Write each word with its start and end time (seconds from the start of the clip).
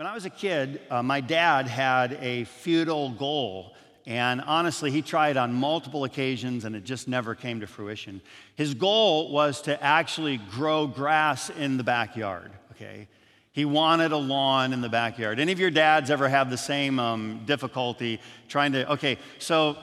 When 0.00 0.06
I 0.06 0.14
was 0.14 0.24
a 0.24 0.30
kid, 0.30 0.80
uh, 0.90 1.02
my 1.02 1.20
dad 1.20 1.68
had 1.68 2.14
a 2.22 2.44
futile 2.44 3.10
goal. 3.10 3.74
And 4.06 4.40
honestly, 4.40 4.90
he 4.90 5.02
tried 5.02 5.36
on 5.36 5.52
multiple 5.52 6.04
occasions 6.04 6.64
and 6.64 6.74
it 6.74 6.84
just 6.84 7.06
never 7.06 7.34
came 7.34 7.60
to 7.60 7.66
fruition. 7.66 8.22
His 8.56 8.72
goal 8.72 9.30
was 9.30 9.60
to 9.60 9.82
actually 9.84 10.38
grow 10.38 10.86
grass 10.86 11.50
in 11.50 11.76
the 11.76 11.84
backyard, 11.84 12.50
okay? 12.70 13.08
He 13.52 13.66
wanted 13.66 14.12
a 14.12 14.16
lawn 14.16 14.72
in 14.72 14.80
the 14.80 14.88
backyard. 14.88 15.38
Any 15.38 15.52
of 15.52 15.60
your 15.60 15.70
dads 15.70 16.10
ever 16.10 16.30
have 16.30 16.48
the 16.48 16.56
same 16.56 16.98
um, 16.98 17.42
difficulty 17.44 18.20
trying 18.48 18.72
to, 18.72 18.90
okay, 18.92 19.18
so 19.38 19.76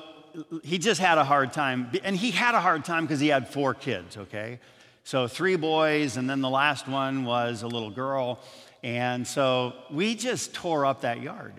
he 0.63 0.79
just 0.79 0.99
had 0.99 1.19
a 1.19 1.23
hard 1.23 1.53
time. 1.53 1.91
And 2.03 2.15
he 2.15 2.31
had 2.31 2.55
a 2.55 2.59
hard 2.59 2.85
time 2.85 3.03
because 3.03 3.19
he 3.19 3.27
had 3.27 3.47
four 3.47 3.75
kids, 3.75 4.17
okay? 4.17 4.61
So 5.03 5.27
three 5.27 5.57
boys, 5.57 6.17
and 6.17 6.27
then 6.27 6.41
the 6.41 6.49
last 6.49 6.87
one 6.87 7.23
was 7.23 7.61
a 7.61 7.67
little 7.67 7.91
girl. 7.91 8.41
And 8.87 9.27
so 9.27 9.73
we 9.91 10.15
just 10.15 10.53
tore 10.53 10.85
up 10.85 11.01
that 11.01 11.21
yard. 11.21 11.53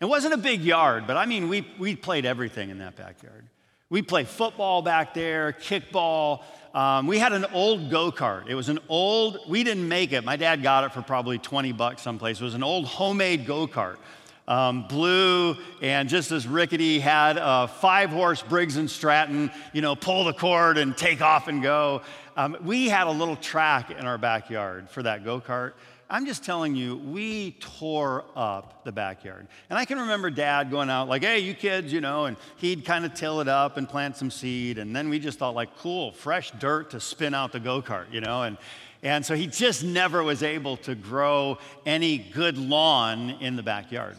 It 0.00 0.06
wasn't 0.06 0.34
a 0.34 0.36
big 0.36 0.60
yard, 0.60 1.06
but 1.06 1.16
I 1.16 1.24
mean, 1.24 1.48
we, 1.48 1.64
we 1.78 1.94
played 1.94 2.26
everything 2.26 2.70
in 2.70 2.78
that 2.78 2.96
backyard. 2.96 3.44
We 3.90 4.02
played 4.02 4.26
football 4.26 4.82
back 4.82 5.14
there, 5.14 5.52
kickball. 5.52 6.42
Um, 6.74 7.06
we 7.06 7.20
had 7.20 7.32
an 7.32 7.44
old 7.52 7.92
go 7.92 8.10
kart. 8.10 8.48
It 8.48 8.56
was 8.56 8.70
an 8.70 8.80
old, 8.88 9.38
we 9.48 9.62
didn't 9.62 9.86
make 9.86 10.12
it. 10.12 10.24
My 10.24 10.34
dad 10.34 10.64
got 10.64 10.82
it 10.82 10.92
for 10.92 11.00
probably 11.00 11.38
20 11.38 11.70
bucks 11.70 12.02
someplace. 12.02 12.40
It 12.40 12.44
was 12.44 12.54
an 12.54 12.64
old 12.64 12.86
homemade 12.86 13.46
go 13.46 13.68
kart. 13.68 13.98
Um, 14.48 14.88
blue 14.88 15.56
and 15.80 16.08
just 16.08 16.32
as 16.32 16.44
rickety, 16.44 16.98
had 16.98 17.36
a 17.40 17.68
five 17.68 18.10
horse 18.10 18.42
Briggs 18.42 18.78
and 18.78 18.90
Stratton, 18.90 19.52
you 19.72 19.80
know, 19.80 19.94
pull 19.94 20.24
the 20.24 20.34
cord 20.34 20.78
and 20.78 20.96
take 20.96 21.22
off 21.22 21.46
and 21.46 21.62
go. 21.62 22.02
Um, 22.36 22.56
we 22.64 22.88
had 22.88 23.06
a 23.06 23.12
little 23.12 23.36
track 23.36 23.92
in 23.92 24.06
our 24.06 24.18
backyard 24.18 24.90
for 24.90 25.04
that 25.04 25.24
go 25.24 25.40
kart. 25.40 25.74
I'm 26.10 26.26
just 26.26 26.44
telling 26.44 26.74
you, 26.74 26.96
we 26.96 27.52
tore 27.60 28.24
up 28.36 28.84
the 28.84 28.92
backyard. 28.92 29.48
And 29.70 29.78
I 29.78 29.84
can 29.84 29.98
remember 29.98 30.30
dad 30.30 30.70
going 30.70 30.90
out, 30.90 31.08
like, 31.08 31.22
hey, 31.22 31.38
you 31.38 31.54
kids, 31.54 31.92
you 31.92 32.00
know, 32.00 32.26
and 32.26 32.36
he'd 32.56 32.84
kind 32.84 33.04
of 33.04 33.14
till 33.14 33.40
it 33.40 33.48
up 33.48 33.76
and 33.76 33.88
plant 33.88 34.16
some 34.16 34.30
seed. 34.30 34.78
And 34.78 34.94
then 34.94 35.08
we 35.08 35.18
just 35.18 35.38
thought, 35.38 35.54
like, 35.54 35.76
cool, 35.78 36.12
fresh 36.12 36.50
dirt 36.52 36.90
to 36.90 37.00
spin 37.00 37.34
out 37.34 37.52
the 37.52 37.60
go 37.60 37.80
kart, 37.80 38.12
you 38.12 38.20
know. 38.20 38.42
And, 38.42 38.58
and 39.02 39.24
so 39.24 39.34
he 39.34 39.46
just 39.46 39.82
never 39.82 40.22
was 40.22 40.42
able 40.42 40.76
to 40.78 40.94
grow 40.94 41.58
any 41.86 42.18
good 42.18 42.58
lawn 42.58 43.30
in 43.40 43.56
the 43.56 43.62
backyard. 43.62 44.16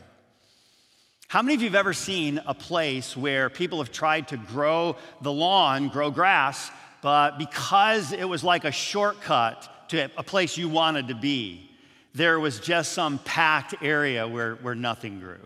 How 1.27 1.41
many 1.41 1.55
of 1.55 1.61
you 1.61 1.67
have 1.67 1.75
ever 1.75 1.93
seen 1.93 2.41
a 2.45 2.53
place 2.53 3.15
where 3.17 3.49
people 3.49 3.79
have 3.79 3.91
tried 3.91 4.27
to 4.29 4.37
grow 4.37 4.95
the 5.21 5.31
lawn, 5.31 5.89
grow 5.89 6.11
grass, 6.11 6.71
but 7.01 7.37
because 7.37 8.11
it 8.11 8.25
was 8.25 8.43
like 8.43 8.63
a 8.63 8.71
shortcut 8.71 9.89
to 9.89 10.09
a 10.17 10.23
place 10.23 10.57
you 10.57 10.69
wanted 10.69 11.07
to 11.09 11.15
be, 11.15 11.69
there 12.15 12.39
was 12.39 12.59
just 12.59 12.93
some 12.93 13.19
packed 13.19 13.75
area 13.81 14.27
where, 14.27 14.55
where 14.55 14.73
nothing 14.73 15.19
grew. 15.19 15.39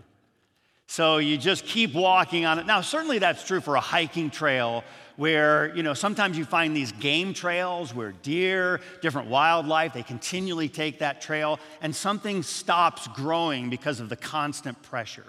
So 0.87 1.17
you 1.17 1.37
just 1.37 1.65
keep 1.65 1.93
walking 1.93 2.45
on 2.45 2.59
it. 2.59 2.65
Now, 2.65 2.81
certainly 2.81 3.19
that's 3.19 3.43
true 3.43 3.59
for 3.59 3.75
a 3.75 3.81
hiking 3.81 4.29
trail 4.29 4.83
where, 5.17 5.75
you 5.75 5.83
know, 5.83 5.93
sometimes 5.93 6.37
you 6.37 6.45
find 6.45 6.75
these 6.75 6.91
game 6.93 7.33
trails 7.33 7.93
where 7.93 8.13
deer, 8.23 8.79
different 9.01 9.27
wildlife, 9.27 9.93
they 9.93 10.03
continually 10.03 10.69
take 10.69 10.99
that 10.99 11.21
trail 11.21 11.59
and 11.81 11.95
something 11.95 12.41
stops 12.41 13.07
growing 13.09 13.69
because 13.69 13.99
of 13.99 14.07
the 14.07 14.15
constant 14.15 14.81
pressure. 14.81 15.25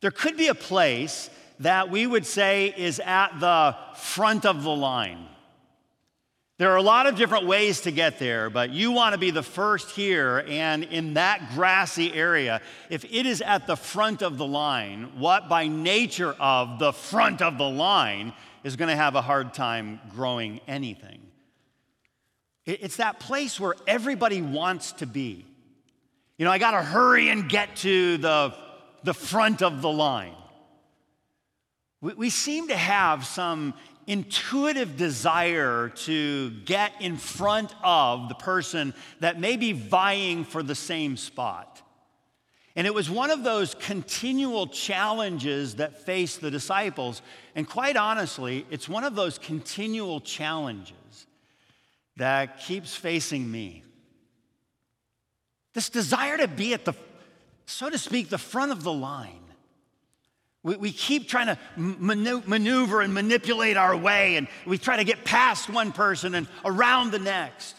There 0.00 0.10
could 0.10 0.36
be 0.36 0.48
a 0.48 0.54
place 0.54 1.30
that 1.60 1.90
we 1.90 2.06
would 2.06 2.26
say 2.26 2.74
is 2.76 3.00
at 3.00 3.38
the 3.40 3.76
front 3.94 4.44
of 4.44 4.62
the 4.62 4.74
line. 4.74 5.26
There 6.58 6.72
are 6.72 6.76
a 6.76 6.82
lot 6.82 7.06
of 7.06 7.16
different 7.16 7.46
ways 7.46 7.82
to 7.82 7.90
get 7.90 8.18
there, 8.18 8.48
but 8.48 8.70
you 8.70 8.90
want 8.90 9.12
to 9.12 9.18
be 9.18 9.30
the 9.30 9.42
first 9.42 9.90
here. 9.90 10.42
And 10.48 10.84
in 10.84 11.14
that 11.14 11.50
grassy 11.54 12.14
area, 12.14 12.62
if 12.88 13.04
it 13.04 13.26
is 13.26 13.42
at 13.42 13.66
the 13.66 13.76
front 13.76 14.22
of 14.22 14.38
the 14.38 14.46
line, 14.46 15.18
what 15.18 15.50
by 15.50 15.68
nature 15.68 16.34
of 16.40 16.78
the 16.78 16.94
front 16.94 17.42
of 17.42 17.58
the 17.58 17.68
line 17.68 18.32
is 18.64 18.76
going 18.76 18.88
to 18.88 18.96
have 18.96 19.16
a 19.16 19.20
hard 19.20 19.52
time 19.52 20.00
growing 20.14 20.60
anything? 20.66 21.20
It's 22.64 22.96
that 22.96 23.20
place 23.20 23.60
where 23.60 23.74
everybody 23.86 24.40
wants 24.40 24.92
to 24.92 25.06
be. 25.06 25.44
You 26.38 26.46
know, 26.46 26.50
I 26.50 26.56
got 26.56 26.70
to 26.70 26.82
hurry 26.82 27.28
and 27.28 27.50
get 27.50 27.76
to 27.76 28.16
the, 28.16 28.54
the 29.04 29.14
front 29.14 29.62
of 29.62 29.82
the 29.82 29.90
line. 29.90 30.34
We, 32.00 32.14
we 32.14 32.30
seem 32.30 32.68
to 32.68 32.76
have 32.76 33.26
some 33.26 33.74
intuitive 34.06 34.96
desire 34.96 35.88
to 35.88 36.50
get 36.64 36.92
in 37.00 37.16
front 37.16 37.74
of 37.82 38.28
the 38.28 38.34
person 38.34 38.94
that 39.20 39.40
may 39.40 39.56
be 39.56 39.72
vying 39.72 40.44
for 40.44 40.62
the 40.62 40.74
same 40.74 41.16
spot. 41.16 41.82
And 42.76 42.86
it 42.86 42.94
was 42.94 43.08
one 43.08 43.30
of 43.30 43.42
those 43.42 43.74
continual 43.74 44.66
challenges 44.66 45.76
that 45.76 46.04
faced 46.04 46.42
the 46.42 46.50
disciples. 46.50 47.22
And 47.54 47.66
quite 47.66 47.96
honestly, 47.96 48.66
it's 48.70 48.88
one 48.88 49.02
of 49.02 49.14
those 49.14 49.38
continual 49.38 50.20
challenges 50.20 51.26
that 52.16 52.60
keeps 52.60 52.94
facing 52.94 53.50
me. 53.50 53.82
This 55.72 55.88
desire 55.88 56.36
to 56.36 56.48
be 56.48 56.74
at 56.74 56.84
the, 56.84 56.94
so 57.64 57.88
to 57.88 57.98
speak, 57.98 58.28
the 58.28 58.38
front 58.38 58.72
of 58.72 58.82
the 58.82 58.92
line. 58.92 59.45
We, 60.66 60.76
we 60.76 60.90
keep 60.90 61.28
trying 61.28 61.46
to 61.46 61.58
maneuver 61.76 63.00
and 63.00 63.14
manipulate 63.14 63.76
our 63.76 63.96
way, 63.96 64.34
and 64.34 64.48
we 64.66 64.78
try 64.78 64.96
to 64.96 65.04
get 65.04 65.24
past 65.24 65.70
one 65.70 65.92
person 65.92 66.34
and 66.34 66.48
around 66.64 67.12
the 67.12 67.20
next. 67.20 67.76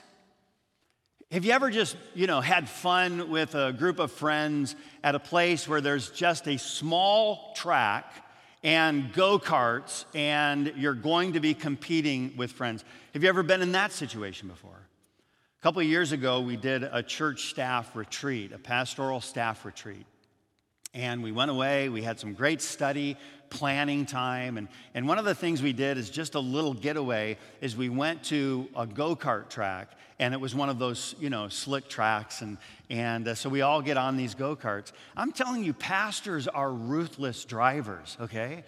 Have 1.30 1.44
you 1.44 1.52
ever 1.52 1.70
just, 1.70 1.98
you 2.16 2.28
know, 2.28 2.40
had 2.40 2.70
fun 2.70 3.30
with 3.30 3.56
a 3.56 3.74
group 3.74 4.00
of 4.00 4.14
friends 4.14 4.78
at 5.04 5.16
a 5.16 5.20
place 5.20 5.68
where 5.68 5.82
there's 5.82 6.12
just 6.12 6.48
a 6.48 6.58
small 6.58 7.54
track 7.58 8.06
and 8.64 9.12
go 9.12 9.38
karts 9.38 10.06
and 10.16 10.72
you're 10.78 10.94
going 10.94 11.34
to 11.34 11.42
be 11.42 11.54
competing 11.54 12.38
with 12.38 12.54
friends? 12.54 12.86
Have 13.14 13.22
you 13.22 13.28
ever 13.28 13.44
been 13.44 13.62
in 13.62 13.74
that 13.74 13.92
situation 13.92 14.48
before? 14.48 14.80
A 15.60 15.62
couple 15.62 15.82
of 15.82 15.88
years 15.88 16.14
ago, 16.14 16.40
we 16.40 16.56
did 16.56 16.84
a 16.84 17.04
church 17.04 17.50
staff 17.50 17.98
retreat, 17.98 18.54
a 18.54 18.58
pastoral 18.58 19.20
staff 19.20 19.66
retreat. 19.66 20.06
And 20.98 21.22
we 21.22 21.32
went 21.32 21.52
away, 21.52 21.90
we 21.90 22.02
had 22.02 22.20
some 22.20 22.34
great 22.34 22.60
study, 22.60 23.18
planning 23.52 24.08
time. 24.08 24.58
And, 24.58 24.68
and 24.96 25.08
one 25.08 25.20
of 25.20 25.26
the 25.26 25.36
things 25.36 25.62
we 25.62 25.72
did 25.72 25.96
is 25.96 26.10
just 26.10 26.34
a 26.34 26.40
little 26.40 26.74
getaway 26.74 27.38
is 27.62 27.78
we 27.78 27.88
went 27.88 28.24
to 28.26 28.68
a 28.76 28.88
go-kart 28.88 29.48
track 29.48 29.92
and 30.18 30.34
it 30.34 30.42
was 30.42 30.56
one 30.56 30.70
of 30.70 30.80
those, 30.80 31.14
you 31.20 31.30
know, 31.30 31.50
slick 31.50 31.88
tracks. 31.88 32.42
And, 32.42 32.58
and 32.90 33.28
uh, 33.28 33.36
so 33.36 33.48
we 33.48 33.62
all 33.62 33.84
get 33.84 33.96
on 33.96 34.18
these 34.18 34.34
go-karts. 34.34 34.92
I'm 35.16 35.32
telling 35.32 35.64
you, 35.64 35.72
pastors 35.72 36.48
are 36.48 36.72
ruthless 36.72 37.46
drivers, 37.46 38.18
okay? 38.20 38.64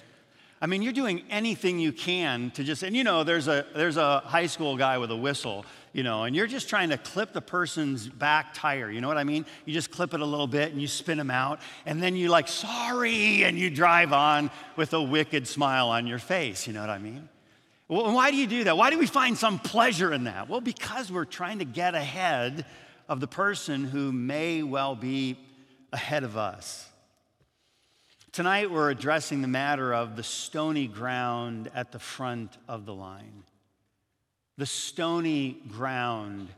I 0.62 0.68
mean, 0.68 0.84
you're 0.84 0.94
doing 0.94 1.24
anything 1.32 1.80
you 1.80 1.92
can 1.92 2.52
to 2.52 2.64
just, 2.64 2.84
and 2.84 2.96
you 2.96 3.04
know, 3.04 3.24
there's 3.24 3.48
a, 3.48 3.66
there's 3.74 3.98
a 3.98 4.20
high 4.20 4.46
school 4.46 4.78
guy 4.78 5.00
with 5.00 5.10
a 5.10 5.18
whistle, 5.18 5.66
you 5.94 6.04
know, 6.04 6.24
and 6.24 6.36
you're 6.36 6.48
just 6.48 6.70
trying 6.70 6.90
to 6.90 6.98
clip 6.98 7.34
the 7.34 7.42
person's 7.42 8.08
back 8.08 8.54
tire. 8.54 8.90
You 8.90 9.02
know 9.02 9.08
what 9.08 9.18
I 9.18 9.24
mean? 9.24 9.46
You 9.66 9.74
just 9.74 9.92
clip 9.92 10.14
it 10.14 10.22
a 10.22 10.26
little 10.26 10.48
bit 10.48 10.72
and 10.72 10.82
you 10.82 10.88
spin 10.88 11.18
them 11.18 11.32
out, 11.32 11.60
and 11.86 12.02
then 12.02 12.16
you're 12.16 12.30
like, 12.30 12.48
sorry, 12.48 13.44
and 13.44 13.58
you 13.58 13.70
drive 13.70 14.14
on 14.14 14.52
with 14.76 14.94
a 14.94 15.02
wicked 15.02 15.48
smile 15.48 15.90
on 15.90 16.08
your 16.08 16.20
face. 16.20 16.68
You 16.68 16.74
know 16.74 16.82
what 16.82 16.90
I 16.90 17.00
mean? 17.00 17.28
Well, 17.88 18.14
why 18.14 18.30
do 18.30 18.38
you 18.38 18.46
do 18.46 18.66
that? 18.66 18.78
Why 18.78 18.92
do 18.92 19.00
we 19.00 19.08
find 19.08 19.36
some 19.36 19.58
pleasure 19.58 20.14
in 20.14 20.26
that? 20.26 20.48
Well, 20.48 20.62
because 20.62 21.12
we're 21.12 21.26
trying 21.26 21.60
to 21.60 21.66
get 21.66 21.96
ahead 21.96 22.66
of 23.08 23.20
the 23.20 23.28
person 23.28 23.84
who 23.84 24.12
may 24.12 24.62
well 24.62 24.96
be 24.96 25.40
ahead 25.92 26.24
of 26.24 26.38
us. 26.38 26.88
Tonight, 28.32 28.70
we're 28.70 28.92
addressing 28.92 29.42
the 29.42 29.48
matter 29.48 29.92
of 29.92 30.16
the 30.16 30.22
stony 30.22 30.86
ground 30.86 31.72
at 31.74 31.92
the 31.92 31.98
front 31.98 32.56
of 32.68 32.86
the 32.86 32.94
line. 32.94 33.44
The 34.60 34.66
stony 34.66 35.62
ground 35.70 36.50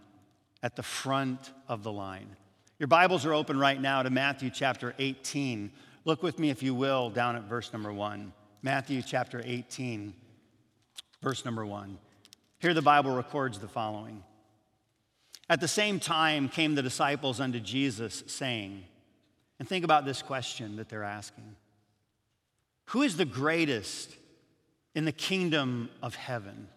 at 0.64 0.76
the 0.76 0.82
front 0.82 1.52
of 1.68 1.84
the 1.84 1.92
line. 1.92 2.36
Your 2.80 2.88
Bibles 2.88 3.28
are 3.28 3.34
open 3.34 3.60
right 3.60 3.80
now 3.80 4.02
to 4.02 4.10
Matthew 4.10 4.50
chapter 4.50 4.96
18. 4.98 5.72
Look 6.04 6.24
with 6.24 6.40
me, 6.40 6.50
if 6.50 6.64
you 6.64 6.74
will, 6.74 7.12
down 7.12 7.36
at 7.36 7.44
verse 7.44 7.72
number 7.72 7.94
one. 7.94 8.34
Matthew 8.64 9.04
chapter 9.04 9.40
18, 9.46 10.16
verse 11.22 11.46
number 11.46 11.64
one. 11.64 12.00
Here 12.58 12.74
the 12.74 12.82
Bible 12.82 13.16
records 13.16 13.60
the 13.60 13.68
following 13.68 14.24
At 15.48 15.62
the 15.62 15.68
same 15.68 16.00
time 16.00 16.50
came 16.50 16.74
the 16.74 16.82
disciples 16.82 17.40
unto 17.40 17.60
Jesus, 17.60 18.24
saying, 18.26 18.84
and 19.60 19.70
think 19.70 19.86
about 19.86 20.06
this 20.06 20.24
question 20.24 20.78
that 20.78 20.90
they're 20.90 21.04
asking 21.04 21.56
who 22.86 23.04
is 23.04 23.16
the 23.16 23.26
greatest 23.26 24.16
in 24.96 25.06
the 25.06 25.12
kingdom 25.12 25.92
of 26.02 26.16
heaven? 26.16 26.68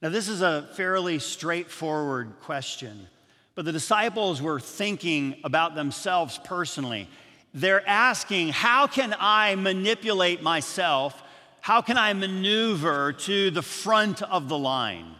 Now, 0.00 0.10
this 0.10 0.28
is 0.28 0.42
a 0.42 0.68
fairly 0.74 1.18
straightforward 1.18 2.34
question, 2.42 3.08
but 3.56 3.64
the 3.64 3.72
disciples 3.72 4.40
were 4.40 4.60
thinking 4.60 5.36
about 5.42 5.74
themselves 5.74 6.38
personally. 6.44 7.08
They're 7.52 7.86
asking, 7.88 8.50
How 8.50 8.86
can 8.86 9.14
I 9.18 9.56
manipulate 9.56 10.40
myself? 10.40 11.20
How 11.60 11.82
can 11.82 11.98
I 11.98 12.12
maneuver 12.12 13.12
to 13.12 13.50
the 13.50 13.62
front 13.62 14.22
of 14.22 14.48
the 14.48 14.56
line? 14.56 15.16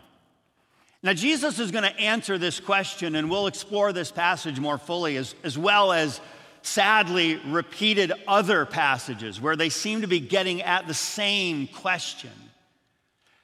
Now, 1.02 1.12
Jesus 1.12 1.58
is 1.58 1.72
going 1.72 1.84
to 1.84 2.00
answer 2.00 2.38
this 2.38 2.60
question, 2.60 3.16
and 3.16 3.28
we'll 3.28 3.48
explore 3.48 3.92
this 3.92 4.12
passage 4.12 4.60
more 4.60 4.78
fully, 4.78 5.16
as, 5.16 5.34
as 5.42 5.58
well 5.58 5.92
as 5.92 6.20
sadly 6.62 7.40
repeated 7.46 8.12
other 8.28 8.64
passages 8.64 9.40
where 9.40 9.56
they 9.56 9.68
seem 9.70 10.02
to 10.02 10.06
be 10.06 10.20
getting 10.20 10.62
at 10.62 10.86
the 10.86 10.94
same 10.94 11.66
question 11.66 12.30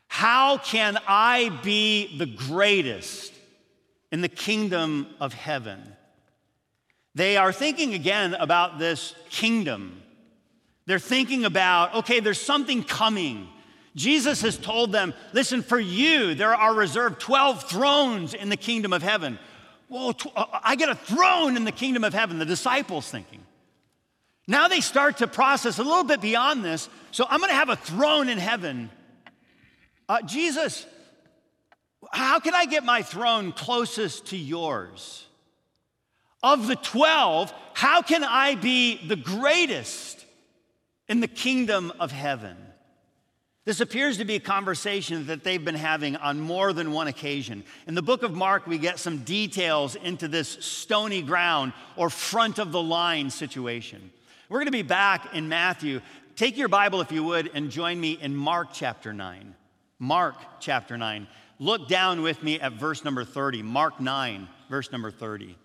How 0.08 0.58
can 0.58 0.98
I 1.06 1.48
be 1.62 2.16
the 2.18 2.26
greatest 2.26 3.32
in 4.12 4.20
the 4.20 4.28
kingdom 4.28 5.08
of 5.20 5.32
heaven? 5.32 5.80
They 7.14 7.36
are 7.36 7.52
thinking 7.52 7.94
again 7.94 8.34
about 8.34 8.78
this 8.78 9.14
kingdom. 9.30 10.02
They're 10.86 10.98
thinking 10.98 11.44
about, 11.44 11.94
okay, 11.94 12.20
there's 12.20 12.40
something 12.40 12.82
coming. 12.82 13.48
Jesus 13.94 14.42
has 14.42 14.58
told 14.58 14.92
them, 14.92 15.14
listen, 15.32 15.62
for 15.62 15.78
you, 15.78 16.34
there 16.34 16.54
are 16.54 16.74
reserved 16.74 17.20
12 17.20 17.68
thrones 17.68 18.34
in 18.34 18.48
the 18.48 18.56
kingdom 18.56 18.92
of 18.92 19.02
heaven. 19.02 19.38
Whoa, 19.88 20.12
uh, 20.34 20.46
I 20.62 20.76
get 20.76 20.88
a 20.88 20.94
throne 20.94 21.56
in 21.56 21.64
the 21.64 21.72
kingdom 21.72 22.04
of 22.04 22.12
heaven, 22.12 22.38
the 22.38 22.44
disciples 22.44 23.08
thinking. 23.08 23.40
Now 24.46 24.68
they 24.68 24.80
start 24.80 25.18
to 25.18 25.26
process 25.26 25.78
a 25.78 25.82
little 25.82 26.04
bit 26.04 26.20
beyond 26.20 26.64
this. 26.64 26.88
So 27.12 27.24
I'm 27.28 27.38
going 27.38 27.50
to 27.50 27.56
have 27.56 27.68
a 27.68 27.76
throne 27.76 28.28
in 28.28 28.38
heaven. 28.38 28.90
Uh, 30.08 30.22
Jesus, 30.22 30.86
how 32.12 32.38
can 32.38 32.54
I 32.54 32.66
get 32.66 32.84
my 32.84 33.02
throne 33.02 33.52
closest 33.52 34.26
to 34.26 34.36
yours? 34.36 35.26
Of 36.42 36.66
the 36.66 36.76
12, 36.76 37.52
how 37.72 38.02
can 38.02 38.22
I 38.22 38.54
be 38.54 39.06
the 39.06 39.16
greatest 39.16 40.24
in 41.08 41.20
the 41.20 41.28
kingdom 41.28 41.92
of 41.98 42.12
heaven? 42.12 42.56
This 43.64 43.80
appears 43.80 44.18
to 44.18 44.26
be 44.26 44.34
a 44.34 44.40
conversation 44.40 45.26
that 45.28 45.42
they've 45.42 45.64
been 45.64 45.74
having 45.74 46.16
on 46.16 46.38
more 46.38 46.74
than 46.74 46.92
one 46.92 47.08
occasion. 47.08 47.64
In 47.86 47.94
the 47.94 48.02
book 48.02 48.22
of 48.22 48.34
Mark, 48.34 48.66
we 48.66 48.76
get 48.76 48.98
some 48.98 49.24
details 49.24 49.94
into 49.94 50.28
this 50.28 50.48
stony 50.48 51.22
ground 51.22 51.72
or 51.96 52.10
front 52.10 52.58
of 52.58 52.72
the 52.72 52.82
line 52.82 53.30
situation. 53.30 54.10
We're 54.50 54.58
going 54.58 54.66
to 54.66 54.72
be 54.72 54.82
back 54.82 55.34
in 55.34 55.48
Matthew. 55.48 56.02
Take 56.36 56.58
your 56.58 56.68
Bible, 56.68 57.00
if 57.00 57.10
you 57.10 57.24
would, 57.24 57.50
and 57.54 57.70
join 57.70 57.98
me 57.98 58.18
in 58.20 58.36
Mark 58.36 58.68
chapter 58.74 59.14
9. 59.14 59.54
Mark 59.98 60.36
chapter 60.60 60.98
9. 60.98 61.26
Look 61.58 61.88
down 61.88 62.22
with 62.22 62.42
me 62.42 62.60
at 62.60 62.72
verse 62.72 63.04
number 63.04 63.24
30. 63.24 63.62
Mark 63.62 64.00
9, 64.00 64.48
verse 64.68 64.90
number 64.90 65.10
30. 65.10 65.56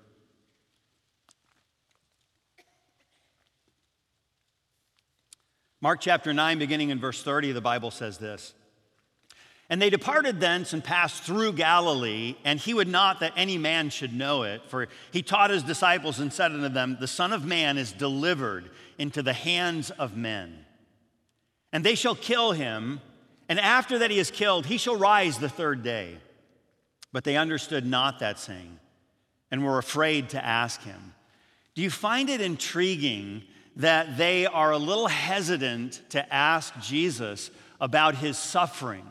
Mark 5.81 6.01
chapter 6.01 6.33
9, 6.33 6.59
beginning 6.59 6.89
in 6.89 6.99
verse 6.99 7.23
30, 7.23 7.53
the 7.53 7.61
Bible 7.61 7.89
says 7.89 8.17
this 8.17 8.53
And 9.69 9.81
they 9.81 9.89
departed 9.89 10.39
thence 10.39 10.73
and 10.73 10.83
passed 10.83 11.23
through 11.23 11.53
Galilee, 11.53 12.35
and 12.43 12.59
he 12.59 12.73
would 12.73 12.89
not 12.89 13.21
that 13.21 13.33
any 13.37 13.57
man 13.57 13.89
should 13.89 14.13
know 14.13 14.43
it. 14.43 14.61
For 14.67 14.89
he 15.11 15.21
taught 15.21 15.51
his 15.51 15.63
disciples 15.63 16.19
and 16.19 16.33
said 16.33 16.51
unto 16.51 16.69
them, 16.69 16.97
The 16.99 17.07
Son 17.07 17.31
of 17.31 17.45
Man 17.45 17.77
is 17.77 17.93
delivered 17.93 18.69
into 18.97 19.23
the 19.23 19.33
hands 19.33 19.89
of 19.91 20.17
men. 20.17 20.65
And 21.71 21.83
they 21.83 21.95
shall 21.95 22.15
kill 22.15 22.51
him, 22.51 22.99
and 23.49 23.59
after 23.59 23.99
that 23.99 24.11
he 24.11 24.19
is 24.19 24.31
killed, 24.31 24.65
he 24.65 24.77
shall 24.77 24.95
rise 24.95 25.37
the 25.37 25.49
third 25.49 25.83
day. 25.83 26.17
But 27.11 27.25
they 27.25 27.35
understood 27.35 27.85
not 27.85 28.19
that 28.19 28.39
saying, 28.39 28.79
and 29.51 29.65
were 29.65 29.79
afraid 29.79 30.29
to 30.29 30.45
ask 30.45 30.81
him. 30.83 31.15
Do 31.75 31.81
you 31.81 31.89
find 31.89 32.29
it 32.29 32.39
intriguing? 32.39 33.43
that 33.79 34.17
they 34.17 34.45
are 34.45 34.71
a 34.71 34.77
little 34.77 35.07
hesitant 35.07 36.01
to 36.09 36.33
ask 36.33 36.77
Jesus 36.81 37.49
about 37.79 38.15
his 38.15 38.37
suffering, 38.37 39.05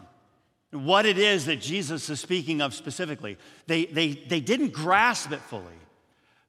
what 0.73 1.07
it 1.07 1.17
is 1.17 1.47
that 1.47 1.61
Jesus 1.61 2.11
is 2.11 2.21
speaking 2.21 2.61
of 2.61 2.75
specifically. 2.75 3.39
They, 3.67 3.87
they, 3.87 4.13
they 4.29 4.41
didn't 4.41 4.75
grasp 4.75 5.33
it 5.33 5.41
fully, 5.41 5.65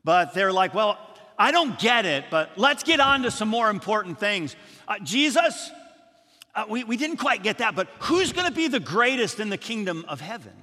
but 0.04 0.34
they're 0.34 0.52
like, 0.52 0.74
well, 0.74 1.00
I 1.38 1.54
don't 1.54 1.80
get 1.80 2.06
it, 2.06 2.26
but 2.30 2.58
let's 2.58 2.84
get 2.84 3.00
on 3.00 3.24
to 3.24 3.32
some 3.32 3.48
more 3.48 3.70
important 3.70 4.20
things. 4.20 4.58
Uh, 4.86 5.00
Jesus, 5.02 5.72
uh, 6.56 6.66
we, 6.68 6.84
we 6.84 6.98
didn't 6.98 7.18
quite 7.18 7.44
get 7.44 7.60
that, 7.60 7.76
but 7.76 7.88
who's 8.00 8.34
going 8.34 8.48
to 8.48 8.54
be 8.54 8.68
the 8.68 8.80
greatest 8.80 9.40
in 9.40 9.50
the 9.50 9.58
kingdom 9.58 10.06
of 10.08 10.22
heaven? 10.22 10.54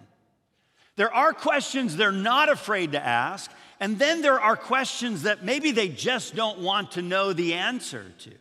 There 0.97 1.13
are 1.13 1.33
questions 1.33 1.97
they're 1.97 2.11
not 2.11 2.49
afraid 2.49 2.93
to 2.93 3.05
ask, 3.05 3.51
and 3.81 3.99
then 3.99 4.23
there 4.23 4.41
are 4.41 4.57
questions 4.57 5.23
that 5.23 5.45
maybe 5.45 5.71
they 5.71 5.89
just 5.89 6.35
don't 6.35 6.61
want 6.61 6.93
to 6.93 7.03
know 7.03 7.33
the 7.33 7.55
answer 7.55 8.07
to. 8.21 8.33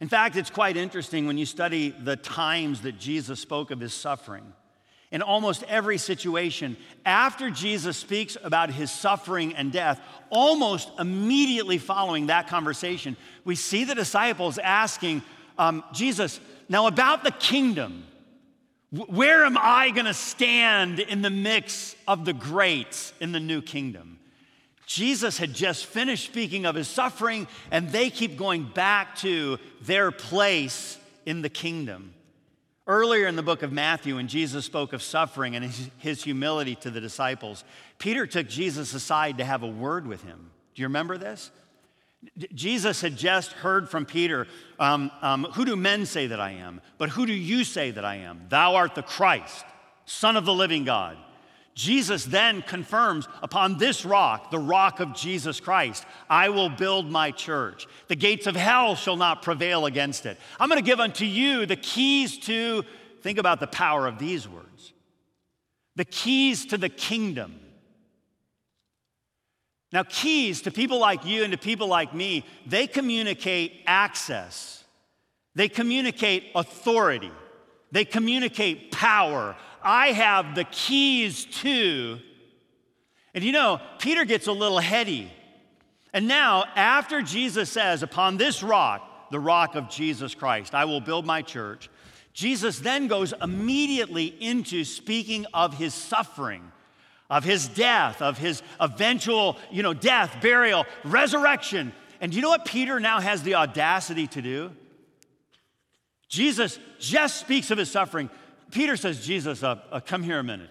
In 0.00 0.08
fact, 0.08 0.34
it's 0.34 0.50
quite 0.50 0.76
interesting 0.76 1.26
when 1.26 1.38
you 1.38 1.46
study 1.46 1.90
the 1.90 2.16
times 2.16 2.80
that 2.80 2.98
Jesus 2.98 3.38
spoke 3.38 3.70
of 3.70 3.78
his 3.78 3.94
suffering. 3.94 4.52
In 5.12 5.20
almost 5.20 5.62
every 5.64 5.98
situation, 5.98 6.76
after 7.04 7.50
Jesus 7.50 7.98
speaks 7.98 8.36
about 8.42 8.70
his 8.70 8.90
suffering 8.90 9.54
and 9.54 9.70
death, 9.70 10.00
almost 10.30 10.90
immediately 10.98 11.76
following 11.76 12.26
that 12.26 12.48
conversation, 12.48 13.16
we 13.44 13.54
see 13.54 13.84
the 13.84 13.94
disciples 13.94 14.56
asking 14.56 15.22
um, 15.58 15.84
Jesus, 15.92 16.40
now 16.68 16.86
about 16.86 17.24
the 17.24 17.30
kingdom, 17.30 18.04
where 18.90 19.44
am 19.44 19.56
I 19.58 19.90
going 19.90 20.06
to 20.06 20.14
stand 20.14 21.00
in 21.00 21.22
the 21.22 21.30
mix 21.30 21.96
of 22.06 22.24
the 22.24 22.32
greats 22.32 23.12
in 23.20 23.32
the 23.32 23.40
new 23.40 23.62
kingdom? 23.62 24.18
Jesus 24.86 25.38
had 25.38 25.54
just 25.54 25.86
finished 25.86 26.26
speaking 26.26 26.66
of 26.66 26.74
his 26.74 26.88
suffering, 26.88 27.48
and 27.70 27.88
they 27.88 28.10
keep 28.10 28.36
going 28.36 28.64
back 28.64 29.16
to 29.16 29.58
their 29.80 30.10
place 30.10 30.98
in 31.24 31.40
the 31.40 31.48
kingdom. 31.48 32.12
Earlier 32.86 33.26
in 33.26 33.36
the 33.36 33.42
book 33.42 33.62
of 33.62 33.72
Matthew, 33.72 34.16
when 34.16 34.28
Jesus 34.28 34.66
spoke 34.66 34.92
of 34.92 35.02
suffering 35.02 35.56
and 35.56 35.64
his, 35.64 35.88
his, 35.98 36.24
humility 36.24 36.74
to 36.76 36.90
the 36.90 37.00
disciples, 37.00 37.64
Peter 37.98 38.26
took 38.26 38.48
Jesus 38.48 38.92
aside 38.92 39.38
to 39.38 39.44
have 39.44 39.62
a 39.62 39.68
word 39.68 40.06
with 40.06 40.22
him. 40.24 40.50
Do 40.74 40.82
you 40.82 40.88
remember 40.88 41.16
this? 41.16 41.50
Jesus 42.54 43.00
had 43.00 43.16
just 43.16 43.52
heard 43.52 43.88
from 43.88 44.06
Peter, 44.06 44.46
um, 44.78 45.10
um, 45.22 45.44
Who 45.54 45.64
do 45.64 45.76
men 45.76 46.06
say 46.06 46.28
that 46.28 46.40
I 46.40 46.52
am? 46.52 46.80
But 46.98 47.10
who 47.10 47.26
do 47.26 47.32
you 47.32 47.64
say 47.64 47.90
that 47.90 48.04
I 48.04 48.16
am? 48.16 48.42
Thou 48.48 48.76
art 48.76 48.94
the 48.94 49.02
Christ, 49.02 49.64
Son 50.06 50.36
of 50.36 50.44
the 50.44 50.54
living 50.54 50.84
God. 50.84 51.16
Jesus 51.74 52.24
then 52.24 52.62
confirms 52.62 53.26
upon 53.42 53.78
this 53.78 54.04
rock, 54.04 54.50
the 54.50 54.58
rock 54.58 55.00
of 55.00 55.14
Jesus 55.14 55.58
Christ, 55.58 56.04
I 56.28 56.50
will 56.50 56.68
build 56.68 57.10
my 57.10 57.30
church. 57.30 57.86
The 58.08 58.16
gates 58.16 58.46
of 58.46 58.54
hell 58.54 58.94
shall 58.94 59.16
not 59.16 59.42
prevail 59.42 59.86
against 59.86 60.26
it. 60.26 60.38
I'm 60.60 60.68
going 60.68 60.82
to 60.82 60.86
give 60.86 61.00
unto 61.00 61.24
you 61.24 61.64
the 61.64 61.76
keys 61.76 62.38
to, 62.40 62.84
think 63.22 63.38
about 63.38 63.60
the 63.60 63.66
power 63.66 64.06
of 64.06 64.18
these 64.18 64.48
words, 64.48 64.92
the 65.96 66.04
keys 66.04 66.66
to 66.66 66.76
the 66.76 66.88
kingdom. 66.88 67.58
Now, 69.92 70.04
keys 70.04 70.62
to 70.62 70.70
people 70.70 70.98
like 70.98 71.26
you 71.26 71.44
and 71.44 71.52
to 71.52 71.58
people 71.58 71.86
like 71.86 72.14
me, 72.14 72.46
they 72.66 72.86
communicate 72.86 73.82
access, 73.86 74.84
they 75.54 75.68
communicate 75.68 76.44
authority, 76.54 77.30
they 77.90 78.04
communicate 78.04 78.90
power. 78.90 79.54
I 79.82 80.08
have 80.08 80.54
the 80.54 80.64
keys 80.64 81.44
to. 81.60 82.18
And 83.34 83.44
you 83.44 83.52
know, 83.52 83.80
Peter 83.98 84.24
gets 84.24 84.46
a 84.46 84.52
little 84.52 84.78
heady. 84.78 85.30
And 86.14 86.28
now, 86.28 86.64
after 86.76 87.22
Jesus 87.22 87.70
says, 87.70 88.02
Upon 88.02 88.36
this 88.36 88.62
rock, 88.62 89.30
the 89.30 89.40
rock 89.40 89.74
of 89.74 89.88
Jesus 89.88 90.34
Christ, 90.34 90.74
I 90.74 90.84
will 90.84 91.00
build 91.00 91.26
my 91.26 91.42
church, 91.42 91.90
Jesus 92.32 92.78
then 92.78 93.08
goes 93.08 93.34
immediately 93.42 94.26
into 94.40 94.84
speaking 94.84 95.46
of 95.52 95.76
his 95.76 95.92
suffering, 95.92 96.72
of 97.32 97.44
his 97.44 97.66
death, 97.66 98.20
of 98.20 98.36
his 98.36 98.62
eventual, 98.78 99.56
you 99.70 99.82
know, 99.82 99.94
death, 99.94 100.36
burial, 100.42 100.84
resurrection. 101.02 101.90
And 102.20 102.30
do 102.30 102.36
you 102.36 102.42
know 102.42 102.50
what 102.50 102.66
Peter 102.66 103.00
now 103.00 103.20
has 103.20 103.42
the 103.42 103.54
audacity 103.54 104.26
to 104.28 104.42
do? 104.42 104.70
Jesus 106.28 106.78
just 106.98 107.40
speaks 107.40 107.70
of 107.70 107.78
his 107.78 107.90
suffering. 107.90 108.28
Peter 108.70 108.98
says, 108.98 109.24
Jesus, 109.24 109.62
uh, 109.62 109.80
uh, 109.90 110.00
come 110.00 110.22
here 110.22 110.38
a 110.38 110.44
minute. 110.44 110.68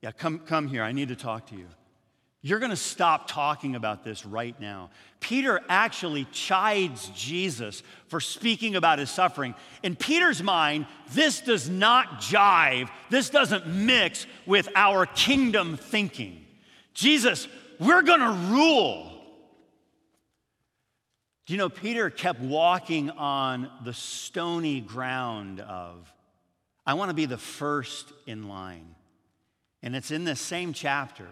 Yeah, 0.00 0.12
come, 0.12 0.38
come 0.38 0.68
here. 0.68 0.84
I 0.84 0.92
need 0.92 1.08
to 1.08 1.16
talk 1.16 1.48
to 1.48 1.56
you. 1.56 1.66
You're 2.40 2.60
going 2.60 2.70
to 2.70 2.76
stop 2.76 3.26
talking 3.26 3.74
about 3.74 4.04
this 4.04 4.24
right 4.24 4.58
now. 4.60 4.90
Peter 5.18 5.60
actually 5.68 6.24
chides 6.26 7.10
Jesus 7.14 7.82
for 8.06 8.20
speaking 8.20 8.76
about 8.76 9.00
his 9.00 9.10
suffering. 9.10 9.56
In 9.82 9.96
Peter's 9.96 10.42
mind, 10.42 10.86
this 11.12 11.40
does 11.40 11.68
not 11.68 12.20
jive, 12.20 12.88
this 13.10 13.28
doesn't 13.28 13.66
mix 13.66 14.26
with 14.46 14.68
our 14.76 15.04
kingdom 15.04 15.76
thinking. 15.76 16.44
Jesus, 16.94 17.48
we're 17.80 18.02
going 18.02 18.20
to 18.20 18.52
rule. 18.52 19.12
Do 21.46 21.54
you 21.54 21.58
know, 21.58 21.68
Peter 21.68 22.10
kept 22.10 22.40
walking 22.40 23.10
on 23.10 23.70
the 23.84 23.94
stony 23.94 24.80
ground 24.80 25.60
of 25.60 26.12
I 26.86 26.94
want 26.94 27.10
to 27.10 27.14
be 27.14 27.26
the 27.26 27.36
first 27.36 28.12
in 28.26 28.48
line. 28.48 28.94
And 29.82 29.94
it's 29.94 30.10
in 30.10 30.24
this 30.24 30.40
same 30.40 30.72
chapter. 30.72 31.28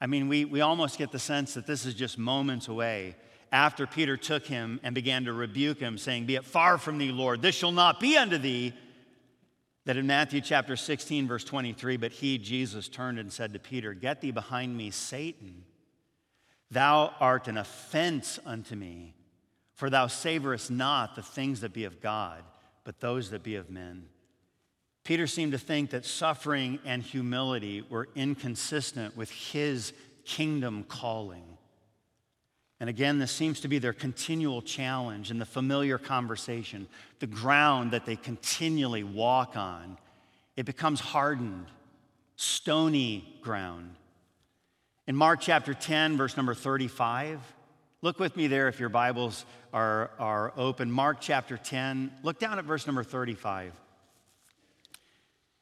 I 0.00 0.06
mean, 0.06 0.28
we, 0.28 0.44
we 0.44 0.60
almost 0.60 0.98
get 0.98 1.12
the 1.12 1.18
sense 1.18 1.54
that 1.54 1.66
this 1.66 1.84
is 1.84 1.94
just 1.94 2.18
moments 2.18 2.68
away 2.68 3.16
after 3.52 3.86
Peter 3.86 4.16
took 4.16 4.46
him 4.46 4.80
and 4.82 4.94
began 4.94 5.24
to 5.24 5.32
rebuke 5.32 5.80
him, 5.80 5.98
saying, 5.98 6.26
Be 6.26 6.36
it 6.36 6.44
far 6.44 6.78
from 6.78 6.98
thee, 6.98 7.10
Lord, 7.10 7.42
this 7.42 7.54
shall 7.54 7.72
not 7.72 8.00
be 8.00 8.16
unto 8.16 8.38
thee. 8.38 8.72
that 9.86 9.96
in 9.96 10.06
Matthew 10.06 10.40
chapter 10.40 10.76
16, 10.76 11.26
verse 11.26 11.42
23, 11.42 11.96
but 11.96 12.12
he, 12.12 12.38
Jesus, 12.38 12.88
turned 12.88 13.18
and 13.18 13.32
said 13.32 13.52
to 13.52 13.58
Peter, 13.58 13.92
Get 13.92 14.20
thee 14.20 14.30
behind 14.30 14.76
me, 14.76 14.90
Satan. 14.90 15.64
Thou 16.70 17.12
art 17.18 17.48
an 17.48 17.58
offense 17.58 18.38
unto 18.46 18.76
me, 18.76 19.14
for 19.74 19.90
thou 19.90 20.06
savorest 20.06 20.70
not 20.70 21.16
the 21.16 21.22
things 21.22 21.60
that 21.62 21.72
be 21.72 21.84
of 21.84 22.00
God, 22.00 22.44
but 22.84 23.00
those 23.00 23.30
that 23.30 23.42
be 23.42 23.56
of 23.56 23.70
men. 23.70 24.06
Peter 25.04 25.26
seemed 25.26 25.52
to 25.52 25.58
think 25.58 25.90
that 25.90 26.04
suffering 26.04 26.78
and 26.84 27.02
humility 27.02 27.84
were 27.88 28.08
inconsistent 28.14 29.16
with 29.16 29.30
his 29.30 29.92
kingdom 30.24 30.84
calling. 30.84 31.42
And 32.80 32.88
again, 32.88 33.18
this 33.18 33.30
seems 33.30 33.60
to 33.60 33.68
be 33.68 33.78
their 33.78 33.92
continual 33.92 34.62
challenge 34.62 35.30
in 35.30 35.38
the 35.38 35.44
familiar 35.44 35.98
conversation, 35.98 36.88
the 37.18 37.26
ground 37.26 37.90
that 37.90 38.06
they 38.06 38.16
continually 38.16 39.04
walk 39.04 39.56
on. 39.56 39.98
It 40.56 40.64
becomes 40.64 41.00
hardened, 41.00 41.66
stony 42.36 43.38
ground. 43.42 43.96
In 45.06 45.16
Mark 45.16 45.40
chapter 45.40 45.74
10, 45.74 46.16
verse 46.16 46.36
number 46.36 46.54
35, 46.54 47.40
look 48.00 48.18
with 48.18 48.36
me 48.36 48.46
there 48.46 48.68
if 48.68 48.80
your 48.80 48.88
Bibles 48.88 49.44
are, 49.74 50.10
are 50.18 50.52
open. 50.56 50.90
Mark 50.90 51.18
chapter 51.20 51.58
10, 51.58 52.10
look 52.22 52.38
down 52.38 52.58
at 52.58 52.64
verse 52.64 52.86
number 52.86 53.04
35. 53.04 53.72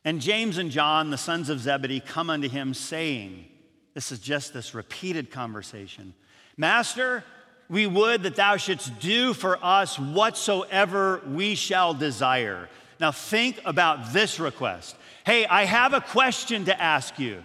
And 0.08 0.22
James 0.22 0.56
and 0.56 0.70
John, 0.70 1.10
the 1.10 1.18
sons 1.18 1.50
of 1.50 1.60
Zebedee, 1.60 2.00
come 2.00 2.30
unto 2.30 2.48
him, 2.48 2.72
saying, 2.72 3.44
This 3.92 4.10
is 4.10 4.18
just 4.18 4.54
this 4.54 4.74
repeated 4.74 5.30
conversation. 5.30 6.14
Master, 6.56 7.22
we 7.68 7.86
would 7.86 8.22
that 8.22 8.34
thou 8.34 8.56
shouldst 8.56 9.00
do 9.00 9.34
for 9.34 9.62
us 9.62 9.98
whatsoever 9.98 11.20
we 11.28 11.54
shall 11.54 11.92
desire. 11.92 12.70
Now, 12.98 13.12
think 13.12 13.60
about 13.66 14.14
this 14.14 14.40
request. 14.40 14.96
Hey, 15.26 15.44
I 15.44 15.66
have 15.66 15.92
a 15.92 16.00
question 16.00 16.64
to 16.64 16.80
ask 16.80 17.18
you. 17.18 17.44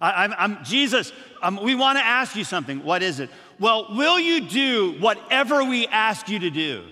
I, 0.00 0.32
am 0.38 0.58
Jesus, 0.62 1.12
um, 1.42 1.58
we 1.64 1.74
want 1.74 1.98
to 1.98 2.04
ask 2.04 2.36
you 2.36 2.44
something. 2.44 2.84
What 2.84 3.02
is 3.02 3.18
it? 3.18 3.28
Well, 3.58 3.88
will 3.90 4.20
you 4.20 4.42
do 4.42 4.92
whatever 5.00 5.64
we 5.64 5.88
ask 5.88 6.28
you 6.28 6.38
to 6.38 6.50
do? 6.50 6.84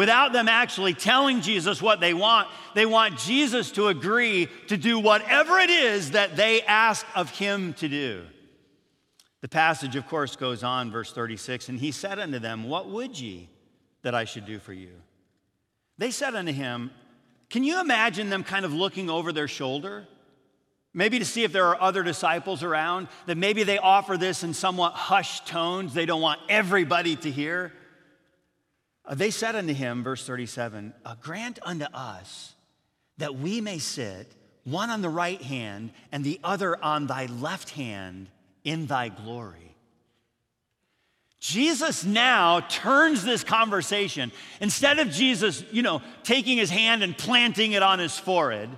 Without 0.00 0.32
them 0.32 0.48
actually 0.48 0.94
telling 0.94 1.42
Jesus 1.42 1.82
what 1.82 2.00
they 2.00 2.14
want, 2.14 2.48
they 2.74 2.86
want 2.86 3.18
Jesus 3.18 3.70
to 3.72 3.88
agree 3.88 4.48
to 4.68 4.78
do 4.78 4.98
whatever 4.98 5.58
it 5.58 5.68
is 5.68 6.12
that 6.12 6.36
they 6.36 6.62
ask 6.62 7.04
of 7.14 7.28
him 7.28 7.74
to 7.74 7.86
do. 7.86 8.24
The 9.42 9.48
passage, 9.48 9.96
of 9.96 10.06
course, 10.06 10.36
goes 10.36 10.62
on, 10.64 10.90
verse 10.90 11.12
36 11.12 11.68
And 11.68 11.78
he 11.78 11.92
said 11.92 12.18
unto 12.18 12.38
them, 12.38 12.64
What 12.64 12.88
would 12.88 13.20
ye 13.20 13.50
that 14.00 14.14
I 14.14 14.24
should 14.24 14.46
do 14.46 14.58
for 14.58 14.72
you? 14.72 14.92
They 15.98 16.12
said 16.12 16.34
unto 16.34 16.52
him, 16.52 16.92
Can 17.50 17.62
you 17.62 17.78
imagine 17.78 18.30
them 18.30 18.42
kind 18.42 18.64
of 18.64 18.72
looking 18.72 19.10
over 19.10 19.34
their 19.34 19.48
shoulder? 19.48 20.08
Maybe 20.94 21.18
to 21.18 21.26
see 21.26 21.44
if 21.44 21.52
there 21.52 21.66
are 21.66 21.78
other 21.78 22.02
disciples 22.02 22.62
around, 22.62 23.08
that 23.26 23.36
maybe 23.36 23.64
they 23.64 23.76
offer 23.76 24.16
this 24.16 24.44
in 24.44 24.54
somewhat 24.54 24.94
hushed 24.94 25.46
tones. 25.46 25.92
They 25.92 26.06
don't 26.06 26.22
want 26.22 26.40
everybody 26.48 27.16
to 27.16 27.30
hear. 27.30 27.74
Uh, 29.04 29.14
they 29.14 29.30
said 29.30 29.56
unto 29.56 29.74
him, 29.74 30.02
verse 30.02 30.26
37, 30.26 30.92
uh, 31.04 31.14
Grant 31.20 31.58
unto 31.62 31.86
us 31.94 32.54
that 33.18 33.36
we 33.36 33.60
may 33.60 33.78
sit, 33.78 34.34
one 34.64 34.90
on 34.90 35.02
the 35.02 35.08
right 35.08 35.40
hand 35.40 35.90
and 36.12 36.24
the 36.24 36.40
other 36.44 36.82
on 36.82 37.06
thy 37.06 37.26
left 37.26 37.70
hand 37.70 38.28
in 38.64 38.86
thy 38.86 39.08
glory. 39.08 39.70
Jesus 41.40 42.04
now 42.04 42.60
turns 42.60 43.24
this 43.24 43.42
conversation. 43.42 44.30
Instead 44.60 44.98
of 44.98 45.10
Jesus, 45.10 45.64
you 45.72 45.80
know, 45.80 46.02
taking 46.22 46.58
his 46.58 46.68
hand 46.68 47.02
and 47.02 47.16
planting 47.16 47.72
it 47.72 47.82
on 47.82 47.98
his 47.98 48.18
forehead, 48.18 48.68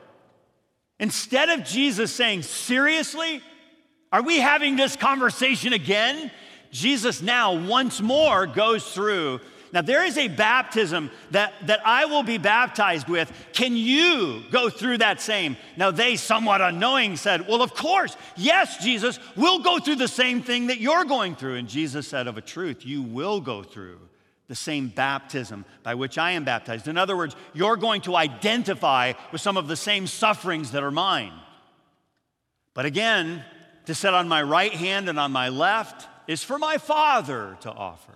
instead 1.00 1.48
of 1.48 1.64
Jesus 1.64 2.14
saying, 2.14 2.42
Seriously, 2.42 3.42
are 4.12 4.22
we 4.22 4.38
having 4.38 4.76
this 4.76 4.94
conversation 4.94 5.72
again? 5.72 6.30
Jesus 6.70 7.20
now 7.20 7.54
once 7.54 8.00
more 8.00 8.46
goes 8.46 8.92
through 8.94 9.40
now, 9.72 9.80
there 9.80 10.04
is 10.04 10.18
a 10.18 10.28
baptism 10.28 11.10
that, 11.30 11.54
that 11.66 11.80
I 11.86 12.04
will 12.04 12.22
be 12.22 12.36
baptized 12.36 13.08
with. 13.08 13.32
Can 13.54 13.74
you 13.74 14.42
go 14.50 14.68
through 14.68 14.98
that 14.98 15.18
same? 15.18 15.56
Now, 15.78 15.90
they, 15.90 16.16
somewhat 16.16 16.60
unknowing, 16.60 17.16
said, 17.16 17.48
Well, 17.48 17.62
of 17.62 17.72
course, 17.72 18.14
yes, 18.36 18.84
Jesus, 18.84 19.18
we'll 19.34 19.60
go 19.60 19.78
through 19.78 19.96
the 19.96 20.08
same 20.08 20.42
thing 20.42 20.66
that 20.66 20.78
you're 20.78 21.06
going 21.06 21.36
through. 21.36 21.54
And 21.54 21.68
Jesus 21.68 22.06
said, 22.06 22.26
Of 22.26 22.36
a 22.36 22.42
truth, 22.42 22.84
you 22.84 23.02
will 23.02 23.40
go 23.40 23.62
through 23.62 23.98
the 24.46 24.54
same 24.54 24.88
baptism 24.88 25.64
by 25.82 25.94
which 25.94 26.18
I 26.18 26.32
am 26.32 26.44
baptized. 26.44 26.86
In 26.86 26.98
other 26.98 27.16
words, 27.16 27.34
you're 27.54 27.78
going 27.78 28.02
to 28.02 28.14
identify 28.14 29.14
with 29.32 29.40
some 29.40 29.56
of 29.56 29.68
the 29.68 29.76
same 29.76 30.06
sufferings 30.06 30.72
that 30.72 30.82
are 30.82 30.90
mine. 30.90 31.32
But 32.74 32.84
again, 32.84 33.42
to 33.86 33.94
sit 33.94 34.12
on 34.12 34.28
my 34.28 34.42
right 34.42 34.72
hand 34.72 35.08
and 35.08 35.18
on 35.18 35.32
my 35.32 35.48
left 35.48 36.08
is 36.28 36.44
for 36.44 36.58
my 36.58 36.76
Father 36.76 37.56
to 37.62 37.70
offer. 37.70 38.12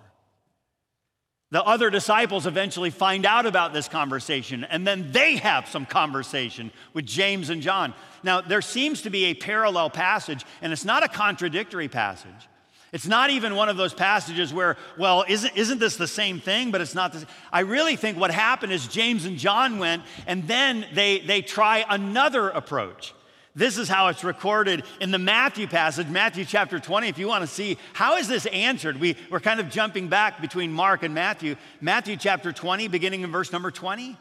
The 1.49 1.63
other 1.63 1.89
disciples 1.89 2.45
eventually 2.45 2.89
find 2.89 3.25
out 3.25 3.45
about 3.45 3.71
this 3.71 3.87
conversation, 3.87 4.65
and 4.65 4.85
then 4.85 5.13
they 5.13 5.37
have 5.37 5.69
some 5.69 5.85
conversation 5.85 6.71
with 6.93 7.05
James 7.05 7.49
and 7.49 7.61
John. 7.61 7.93
Now, 8.21 8.41
there 8.41 8.61
seems 8.61 9.03
to 9.03 9.09
be 9.09 9.25
a 9.25 9.33
parallel 9.33 9.89
passage, 9.89 10.45
and 10.61 10.73
it's 10.73 10.83
not 10.83 11.03
a 11.03 11.07
contradictory 11.07 11.87
passage. 11.87 12.49
It's 12.91 13.07
not 13.07 13.29
even 13.29 13.55
one 13.55 13.69
of 13.69 13.77
those 13.77 13.93
passages 13.93 14.53
where, 14.53 14.75
well, 14.97 15.23
isn't, 15.27 15.55
isn't 15.55 15.79
this 15.79 15.95
the 15.97 16.07
same 16.07 16.39
thing? 16.39 16.71
But 16.71 16.81
it's 16.81 16.95
not 16.95 17.13
the 17.13 17.19
same. 17.19 17.27
I 17.51 17.61
really 17.61 17.95
think 17.95 18.17
what 18.17 18.31
happened 18.31 18.73
is 18.73 18.87
James 18.87 19.25
and 19.25 19.37
John 19.37 19.77
went, 19.77 20.03
and 20.25 20.47
then 20.47 20.85
they, 20.93 21.19
they 21.19 21.41
try 21.41 21.85
another 21.89 22.49
approach. 22.49 23.13
This 23.57 23.79
is 23.79 23.89
how 23.89 24.09
it's 24.09 24.23
recorded 24.23 24.83
in 25.01 25.09
the 25.09 25.17
Matthew 25.17 25.65
passage, 25.65 26.05
Matthew 26.09 26.45
chapter 26.45 26.79
20. 26.79 27.07
If 27.07 27.17
you 27.17 27.27
want 27.27 27.41
to 27.41 27.47
see 27.47 27.79
how 27.93 28.17
is 28.17 28.27
this 28.27 28.45
answered, 28.45 28.99
we, 28.99 29.17
we're 29.31 29.39
kind 29.39 29.59
of 29.59 29.71
jumping 29.71 30.09
back 30.09 30.39
between 30.39 30.71
Mark 30.71 31.01
and 31.01 31.11
Matthew. 31.15 31.55
Matthew 31.81 32.17
chapter 32.17 32.51
20, 32.51 32.87
beginning 32.87 33.21
in 33.21 33.31
verse 33.31 33.51
number 33.51 33.71
20. 33.71 34.15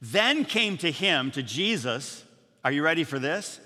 Then 0.00 0.44
came 0.44 0.78
to 0.78 0.90
him, 0.92 1.32
to 1.32 1.42
Jesus, 1.42 2.24
are 2.64 2.70
you 2.70 2.84
ready 2.84 3.02
for 3.02 3.18
this? 3.18 3.58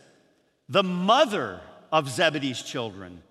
The 0.71 0.83
mother 0.83 1.61
of 1.93 2.09
Zebedee's 2.09 2.63
children 2.63 3.23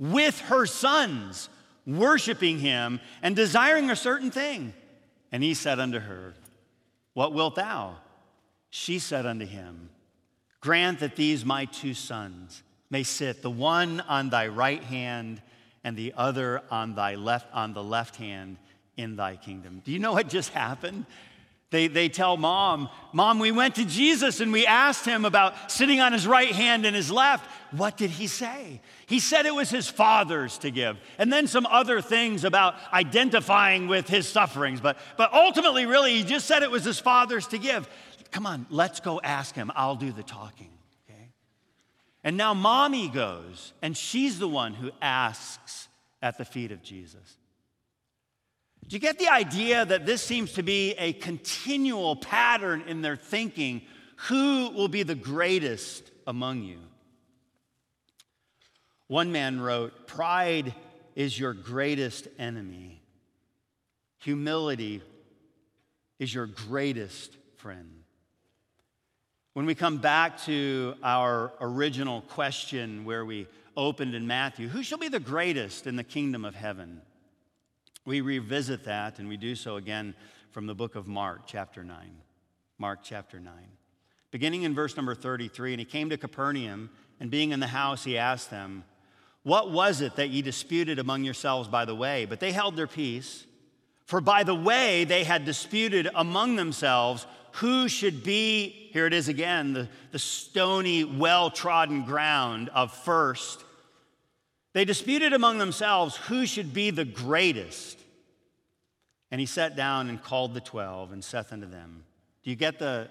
with 0.00 0.40
her 0.40 0.66
sons, 0.66 1.48
worshiping 1.86 2.58
him 2.58 2.98
and 3.22 3.36
desiring 3.36 3.88
a 3.88 3.94
certain 3.94 4.32
thing. 4.32 4.74
And 5.30 5.44
he 5.44 5.54
said 5.54 5.78
unto 5.78 6.00
her, 6.00 6.34
What 7.14 7.32
wilt 7.34 7.54
thou? 7.54 7.98
She 8.70 8.98
said 8.98 9.26
unto 9.26 9.46
him, 9.46 9.90
Grant 10.60 11.00
that 11.00 11.16
these 11.16 11.44
my 11.44 11.64
two 11.64 11.94
sons 11.94 12.62
may 12.90 13.02
sit, 13.02 13.42
the 13.42 13.50
one 13.50 14.00
on 14.00 14.30
thy 14.30 14.48
right 14.48 14.82
hand 14.82 15.40
and 15.84 15.96
the 15.96 16.12
other 16.16 16.62
on 16.70 16.94
thy 16.94 17.14
left 17.14 17.46
on 17.54 17.72
the 17.72 17.82
left 17.82 18.16
hand 18.16 18.58
in 18.96 19.16
thy 19.16 19.36
kingdom. 19.36 19.80
Do 19.84 19.92
you 19.92 19.98
know 19.98 20.12
what 20.12 20.28
just 20.28 20.52
happened? 20.52 21.06
They, 21.70 21.86
they 21.86 22.08
tell 22.08 22.36
mom, 22.36 22.88
Mom, 23.12 23.38
we 23.38 23.52
went 23.52 23.76
to 23.76 23.84
Jesus 23.84 24.40
and 24.40 24.52
we 24.52 24.66
asked 24.66 25.04
him 25.04 25.24
about 25.24 25.70
sitting 25.70 26.00
on 26.00 26.12
his 26.12 26.26
right 26.26 26.50
hand 26.50 26.84
and 26.84 26.96
his 26.96 27.12
left. 27.12 27.48
What 27.70 27.96
did 27.96 28.10
he 28.10 28.26
say? 28.26 28.80
He 29.06 29.20
said 29.20 29.46
it 29.46 29.54
was 29.54 29.70
his 29.70 29.88
father's 29.88 30.58
to 30.58 30.72
give. 30.72 30.98
And 31.16 31.32
then 31.32 31.46
some 31.46 31.66
other 31.66 32.00
things 32.00 32.42
about 32.42 32.74
identifying 32.92 33.86
with 33.86 34.08
his 34.08 34.28
sufferings. 34.28 34.80
But, 34.80 34.98
but 35.16 35.32
ultimately, 35.32 35.86
really, 35.86 36.14
he 36.14 36.24
just 36.24 36.46
said 36.46 36.64
it 36.64 36.70
was 36.72 36.84
his 36.84 36.98
father's 36.98 37.46
to 37.48 37.58
give. 37.58 37.88
Come 38.30 38.46
on, 38.46 38.66
let's 38.70 39.00
go 39.00 39.20
ask 39.22 39.54
him. 39.54 39.72
I'll 39.74 39.96
do 39.96 40.12
the 40.12 40.22
talking. 40.22 40.70
Okay? 41.08 41.30
And 42.22 42.36
now 42.36 42.54
mommy 42.54 43.08
goes, 43.08 43.72
and 43.82 43.96
she's 43.96 44.38
the 44.38 44.48
one 44.48 44.74
who 44.74 44.90
asks 45.02 45.88
at 46.22 46.38
the 46.38 46.44
feet 46.44 46.72
of 46.72 46.82
Jesus. 46.82 47.36
Do 48.86 48.96
you 48.96 49.00
get 49.00 49.18
the 49.18 49.28
idea 49.28 49.84
that 49.84 50.06
this 50.06 50.22
seems 50.22 50.54
to 50.54 50.62
be 50.62 50.92
a 50.92 51.12
continual 51.12 52.16
pattern 52.16 52.82
in 52.86 53.02
their 53.02 53.16
thinking? 53.16 53.82
Who 54.28 54.70
will 54.70 54.88
be 54.88 55.02
the 55.02 55.14
greatest 55.14 56.10
among 56.26 56.62
you? 56.64 56.78
One 59.06 59.32
man 59.32 59.60
wrote, 59.60 60.06
Pride 60.06 60.74
is 61.14 61.38
your 61.38 61.52
greatest 61.52 62.28
enemy, 62.38 63.02
humility 64.18 65.02
is 66.18 66.34
your 66.34 66.46
greatest 66.46 67.36
friend. 67.56 67.99
When 69.52 69.66
we 69.66 69.74
come 69.74 69.98
back 69.98 70.40
to 70.44 70.94
our 71.02 71.52
original 71.60 72.20
question 72.20 73.04
where 73.04 73.24
we 73.24 73.48
opened 73.76 74.14
in 74.14 74.24
Matthew, 74.24 74.68
who 74.68 74.84
shall 74.84 74.96
be 74.96 75.08
the 75.08 75.18
greatest 75.18 75.88
in 75.88 75.96
the 75.96 76.04
kingdom 76.04 76.44
of 76.44 76.54
heaven? 76.54 77.02
We 78.04 78.20
revisit 78.20 78.84
that 78.84 79.18
and 79.18 79.28
we 79.28 79.36
do 79.36 79.56
so 79.56 79.74
again 79.74 80.14
from 80.52 80.66
the 80.66 80.74
book 80.76 80.94
of 80.94 81.08
Mark, 81.08 81.42
chapter 81.46 81.82
9. 81.82 81.96
Mark, 82.78 83.00
chapter 83.02 83.40
9. 83.40 83.52
Beginning 84.30 84.62
in 84.62 84.72
verse 84.72 84.96
number 84.96 85.16
33, 85.16 85.72
and 85.72 85.80
he 85.80 85.84
came 85.84 86.10
to 86.10 86.16
Capernaum, 86.16 86.88
and 87.18 87.28
being 87.28 87.50
in 87.50 87.58
the 87.58 87.66
house, 87.66 88.04
he 88.04 88.16
asked 88.16 88.50
them, 88.50 88.84
What 89.42 89.72
was 89.72 90.00
it 90.00 90.14
that 90.14 90.30
ye 90.30 90.42
disputed 90.42 91.00
among 91.00 91.24
yourselves 91.24 91.66
by 91.66 91.84
the 91.84 91.94
way? 91.94 92.24
But 92.24 92.38
they 92.38 92.52
held 92.52 92.76
their 92.76 92.86
peace. 92.86 93.46
For 94.10 94.20
by 94.20 94.42
the 94.42 94.56
way, 94.56 95.04
they 95.04 95.22
had 95.22 95.44
disputed 95.44 96.08
among 96.16 96.56
themselves 96.56 97.28
who 97.52 97.86
should 97.86 98.24
be, 98.24 98.90
here 98.92 99.06
it 99.06 99.12
is 99.12 99.28
again, 99.28 99.72
the, 99.72 99.88
the 100.10 100.18
stony, 100.18 101.04
well 101.04 101.48
trodden 101.48 102.02
ground 102.02 102.70
of 102.70 102.92
first. 102.92 103.62
They 104.72 104.84
disputed 104.84 105.32
among 105.32 105.58
themselves 105.58 106.16
who 106.16 106.44
should 106.44 106.74
be 106.74 106.90
the 106.90 107.04
greatest. 107.04 108.00
And 109.30 109.38
he 109.38 109.46
sat 109.46 109.76
down 109.76 110.08
and 110.08 110.20
called 110.20 110.54
the 110.54 110.60
twelve 110.60 111.12
and 111.12 111.22
saith 111.22 111.52
unto 111.52 111.68
them, 111.68 112.02
Do 112.42 112.50
you 112.50 112.56
get 112.56 112.80
the, 112.80 113.08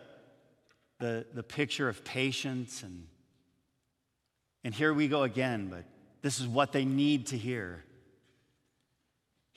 the, 1.00 1.26
the 1.34 1.44
picture 1.44 1.88
of 1.88 2.04
patience? 2.04 2.84
And, 2.84 3.08
and 4.66 4.74
here 4.74 4.94
we 4.94 5.08
go 5.08 5.24
again, 5.24 5.68
but 5.70 5.86
this 6.22 6.42
is 6.42 6.48
what 6.48 6.74
they 6.74 6.84
need 6.84 7.28
to 7.28 7.38
hear. 7.38 7.86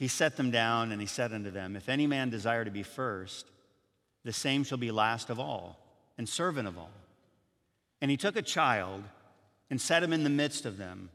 He 0.02 0.08
set 0.08 0.36
them 0.36 0.50
down 0.50 0.90
and 0.90 1.00
he 1.00 1.06
said 1.06 1.32
unto 1.32 1.52
them, 1.52 1.76
If 1.76 1.88
any 1.88 2.08
man 2.08 2.28
desire 2.28 2.64
to 2.64 2.72
be 2.72 2.82
first, 2.82 3.46
the 4.24 4.32
same 4.32 4.64
shall 4.64 4.76
be 4.76 4.90
last 4.90 5.30
of 5.30 5.38
all 5.38 5.78
and 6.18 6.28
servant 6.28 6.66
of 6.66 6.76
all. 6.76 6.90
And 8.00 8.10
he 8.10 8.16
took 8.16 8.34
a 8.34 8.42
child 8.42 9.04
and 9.70 9.80
set 9.80 10.02
him 10.02 10.12
in 10.12 10.24
the 10.24 10.28
midst 10.28 10.66
of 10.66 10.76
them. 10.76 11.10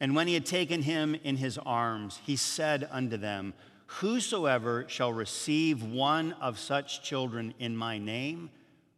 And 0.00 0.16
when 0.16 0.26
he 0.26 0.32
had 0.32 0.46
taken 0.46 0.80
him 0.80 1.14
in 1.22 1.36
his 1.36 1.58
arms, 1.58 2.18
he 2.24 2.34
said 2.34 2.88
unto 2.90 3.18
them, 3.18 3.52
Whosoever 3.84 4.86
shall 4.88 5.12
receive 5.12 5.82
one 5.82 6.32
of 6.40 6.58
such 6.58 7.02
children 7.02 7.52
in 7.58 7.76
my 7.76 7.98
name 7.98 8.48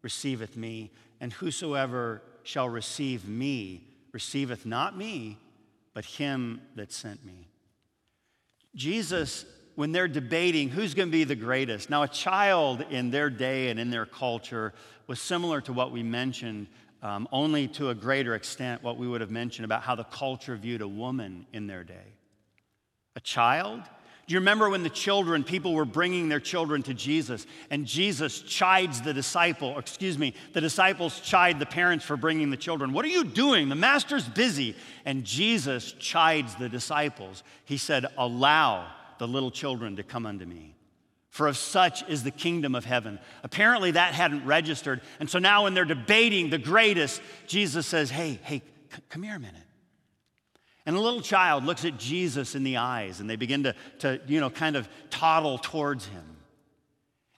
receiveth 0.03 0.57
me, 0.57 0.93
and 1.21 1.33
whosoever 1.33 2.23
shall 2.45 2.69
receive 2.69 3.27
me 3.27 3.89
receiveth 4.13 4.65
not 4.65 4.97
me, 4.97 5.37
but 5.95 6.05
him 6.05 6.61
that 6.77 6.93
sent 6.93 7.27
me. 7.27 7.49
Jesus, 8.75 9.45
when 9.75 9.93
they're 9.93 10.09
debating 10.09 10.69
who's 10.69 10.95
going 10.95 11.09
to 11.09 11.13
be 11.13 11.25
the 11.25 11.35
greatest, 11.37 11.91
now 11.91 12.03
a 12.03 12.09
child 12.09 12.85
in 12.91 13.11
their 13.11 13.31
day 13.31 13.71
and 13.71 13.79
in 13.79 13.91
their 13.91 14.07
culture 14.07 14.73
was 15.07 15.21
similar 15.21 15.61
to 15.63 15.73
what 15.73 15.93
we 15.93 16.03
mentioned, 16.03 16.67
um, 17.03 17.29
only 17.33 17.69
to 17.69 17.91
a 17.91 17.95
greater 17.95 18.35
extent, 18.35 18.83
what 18.83 18.97
we 18.97 19.07
would 19.07 19.21
have 19.21 19.31
mentioned 19.31 19.65
about 19.65 19.83
how 19.83 19.95
the 19.95 20.05
culture 20.05 20.57
viewed 20.57 20.81
a 20.81 20.89
woman 20.89 21.47
in 21.53 21.67
their 21.67 21.85
day. 21.85 22.15
A 23.17 23.21
child 23.21 23.83
you 24.33 24.39
remember 24.39 24.71
when 24.71 24.83
the 24.83 24.91
children, 24.91 25.45
people 25.45 25.75
were 25.75 25.85
bringing 25.85 26.29
their 26.29 26.41
children 26.41 26.83
to 26.85 26.95
Jesus, 26.95 27.47
and 27.71 27.87
Jesus 27.87 28.41
chides 28.41 29.03
the 29.03 29.13
disciple, 29.13 29.79
excuse 29.79 30.17
me, 30.17 30.35
the 30.53 30.61
disciples 30.61 31.21
chide 31.21 31.59
the 31.59 31.67
parents 31.67 32.05
for 32.05 32.17
bringing 32.17 32.51
the 32.51 32.57
children. 32.57 32.93
What 32.93 33.05
are 33.05 33.09
you 33.09 33.25
doing? 33.25 33.69
The 33.69 33.75
master's 33.75 34.29
busy. 34.29 34.77
And 35.05 35.25
Jesus 35.25 35.93
chides 35.93 36.55
the 36.55 36.69
disciples. 36.69 37.43
He 37.65 37.77
said, 37.77 38.07
Allow 38.17 38.87
the 39.19 39.29
little 39.29 39.51
children 39.51 39.97
to 39.97 40.03
come 40.03 40.27
unto 40.27 40.45
me. 40.45 40.75
For 41.31 41.49
of 41.49 41.57
such 41.57 42.09
is 42.09 42.23
the 42.23 42.31
kingdom 42.31 42.75
of 42.75 42.85
heaven. 42.85 43.19
Apparently, 43.43 43.93
that 43.93 44.15
hadn't 44.15 44.45
registered. 44.45 45.01
And 45.19 45.29
so 45.31 45.39
now, 45.39 45.65
when 45.65 45.75
they're 45.75 45.85
debating 45.85 46.51
the 46.51 46.59
greatest, 46.59 47.23
Jesus 47.47 47.87
says, 47.87 48.11
Hey, 48.11 48.39
hey, 48.43 48.63
c- 48.95 49.03
come 49.09 49.23
here 49.23 49.37
a 49.37 49.41
minute. 49.41 49.63
And 50.85 50.97
a 50.97 51.01
little 51.01 51.21
child 51.21 51.65
looks 51.65 51.85
at 51.85 51.99
Jesus 51.99 52.55
in 52.55 52.65
the 52.65 52.79
eyes 52.79 53.21
and 53.21 53.31
they 53.31 53.37
begin 53.37 53.63
to, 53.65 53.75
to, 54.01 54.21
you 54.27 54.41
know, 54.41 54.51
kind 54.51 54.77
of 54.77 54.89
toddle 55.11 55.59
towards 55.59 56.07
him. 56.07 56.33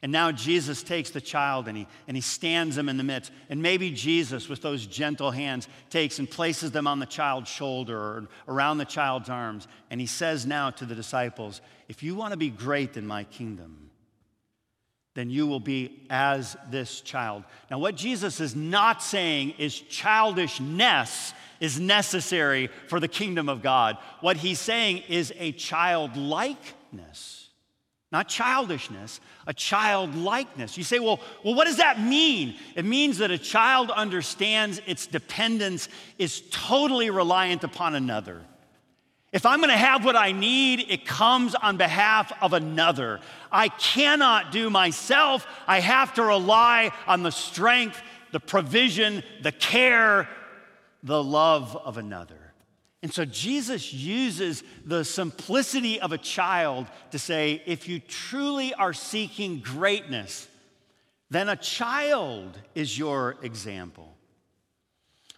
And 0.05 0.13
now 0.13 0.33
Jesus 0.33 0.83
takes 0.83 1.09
the 1.11 1.21
child 1.21 1.67
and 1.67 1.79
he, 1.79 1.87
and 2.07 2.15
he 2.15 2.21
stands 2.21 2.77
him 2.77 2.91
in 2.91 2.99
the 2.99 3.03
midst. 3.03 3.33
And 3.49 3.63
maybe 3.63 3.91
Jesus, 3.91 4.51
with 4.51 4.61
those 4.61 4.87
gentle 4.87 5.31
hands, 5.31 5.67
takes 5.89 6.19
and 6.19 6.31
places 6.31 6.73
them 6.73 6.87
on 6.87 6.99
the 6.99 7.07
child's 7.07 7.49
shoulder 7.49 7.99
or 7.99 8.29
around 8.47 8.77
the 8.77 8.85
child's 8.85 9.31
arms. 9.31 9.67
And 9.91 9.99
he 9.99 10.07
says 10.07 10.45
now 10.45 10.69
to 10.73 10.85
the 10.85 10.95
disciples, 10.95 11.63
If 11.89 12.03
you 12.03 12.15
want 12.17 12.33
to 12.33 12.37
be 12.37 12.51
great 12.51 12.99
in 12.99 13.07
my 13.07 13.25
kingdom, 13.25 13.91
then 15.15 15.31
you 15.31 15.47
will 15.47 15.61
be 15.61 16.03
as 16.11 16.57
this 16.71 17.01
child. 17.01 17.45
Now, 17.71 17.79
what 17.79 17.95
Jesus 17.95 18.41
is 18.41 18.55
not 18.55 19.03
saying 19.03 19.55
is 19.59 19.81
childishness 19.81 21.33
is 21.61 21.79
necessary 21.81 22.69
for 22.89 23.01
the 23.01 23.09
kingdom 23.09 23.49
of 23.49 23.63
God. 23.63 23.97
What 24.21 24.37
he's 24.37 24.59
saying 24.59 25.03
is 25.09 25.33
a 25.39 25.53
childlikeness, 25.53 27.49
not 28.13 28.29
childishness, 28.29 29.21
a 29.47 29.55
childlikeness. 29.55 30.79
You 30.79 30.85
say, 30.85 30.99
well, 30.99 31.21
well, 31.45 31.55
what 31.55 31.67
does 31.67 31.79
that 31.79 32.01
mean? 32.01 32.57
It 32.75 32.85
means 32.85 33.19
that 33.19 33.31
a 33.31 33.39
child 33.39 33.91
understands 33.91 34.81
its 34.87 35.07
dependence 35.07 35.89
is 36.19 36.43
totally 36.51 37.11
reliant 37.11 37.65
upon 37.65 37.95
another. 37.95 38.43
If 39.33 39.45
I'm 39.47 39.59
going 39.59 39.71
to 39.71 39.77
have 39.77 40.05
what 40.05 40.15
I 40.15 40.31
need, 40.31 40.87
it 40.89 41.05
comes 41.05 41.57
on 41.57 41.77
behalf 41.77 42.31
of 42.41 42.53
another. 42.53 43.19
I 43.51 43.67
cannot 43.67 44.53
do 44.53 44.71
myself. 44.71 45.45
I 45.67 45.81
have 45.81 46.15
to 46.15 46.23
rely 46.23 46.93
on 47.09 47.25
the 47.25 47.33
strength, 47.33 48.01
the 48.31 48.39
provision, 48.39 49.25
the 49.43 49.51
care, 49.51 50.29
the 51.05 51.23
love 51.23 51.77
of 51.77 51.99
another. 51.99 52.53
And 53.03 53.13
so 53.13 53.27
Jesus 53.27 53.93
uses 53.93 54.65
the 54.87 55.05
simplicity 55.05 56.01
of 56.01 56.13
a 56.13 56.19
child 56.19 56.87
to 57.11 57.19
say, 57.19 57.63
if 57.67 57.87
you 57.87 58.01
truly 58.01 58.73
are 58.73 58.95
seeking 58.95 59.61
greatness, 59.61 60.49
then 61.29 61.51
a 61.51 61.57
child 61.57 62.59
is 62.75 62.99
your 62.99 63.37
example. 63.43 64.17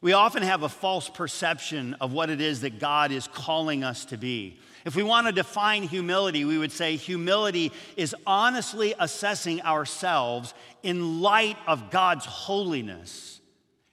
We 0.00 0.12
often 0.12 0.44
have 0.44 0.62
a 0.62 0.68
false 0.68 1.08
perception 1.08 1.94
of 1.94 2.12
what 2.12 2.30
it 2.30 2.40
is 2.40 2.60
that 2.60 2.78
God 2.78 3.10
is 3.10 3.26
calling 3.26 3.82
us 3.82 4.04
to 4.06 4.16
be. 4.16 4.58
If 4.84 4.94
we 4.94 5.02
want 5.02 5.26
to 5.26 5.32
define 5.32 5.82
humility, 5.82 6.44
we 6.44 6.58
would 6.58 6.70
say 6.70 6.94
humility 6.94 7.72
is 7.96 8.14
honestly 8.24 8.94
assessing 9.00 9.62
ourselves 9.62 10.54
in 10.84 11.20
light 11.20 11.56
of 11.66 11.90
God's 11.90 12.26
holiness 12.26 13.40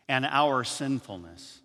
and 0.08 0.28
our 0.28 0.64
sinfulness. 0.64 1.62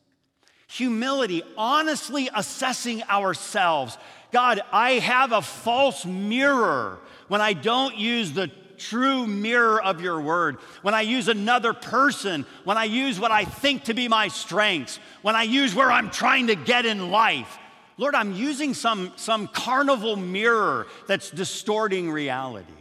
Humility, 0.68 1.42
honestly 1.56 2.30
assessing 2.34 3.02
ourselves. 3.04 3.96
God, 4.32 4.60
I 4.70 4.92
have 4.92 5.32
a 5.32 5.42
false 5.42 6.04
mirror 6.04 6.98
when 7.28 7.40
I 7.40 7.54
don't 7.54 7.96
use 7.96 8.32
the 8.32 8.50
true 8.78 9.26
mirror 9.26 9.82
of 9.82 10.00
your 10.00 10.20
word, 10.20 10.56
when 10.82 10.94
I 10.94 11.00
use 11.00 11.28
another 11.28 11.72
person, 11.72 12.46
when 12.64 12.78
I 12.78 12.84
use 12.84 13.18
what 13.18 13.32
I 13.32 13.44
think 13.44 13.84
to 13.84 13.94
be 13.94 14.08
my 14.08 14.28
strengths, 14.28 15.00
when 15.22 15.34
I 15.34 15.42
use 15.42 15.74
where 15.74 15.90
I'm 15.90 16.10
trying 16.10 16.46
to 16.46 16.54
get 16.54 16.86
in 16.86 17.10
life. 17.10 17.58
Lord, 17.96 18.14
I'm 18.14 18.32
using 18.32 18.74
some, 18.74 19.12
some 19.16 19.48
carnival 19.48 20.14
mirror 20.16 20.86
that's 21.08 21.30
distorting 21.30 22.10
reality. 22.10 22.72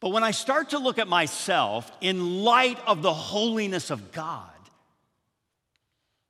But 0.00 0.10
when 0.10 0.24
I 0.24 0.30
start 0.30 0.70
to 0.70 0.78
look 0.78 0.98
at 0.98 1.08
myself 1.08 1.90
in 2.00 2.42
light 2.42 2.78
of 2.86 3.02
the 3.02 3.12
holiness 3.12 3.90
of 3.90 4.12
God, 4.12 4.48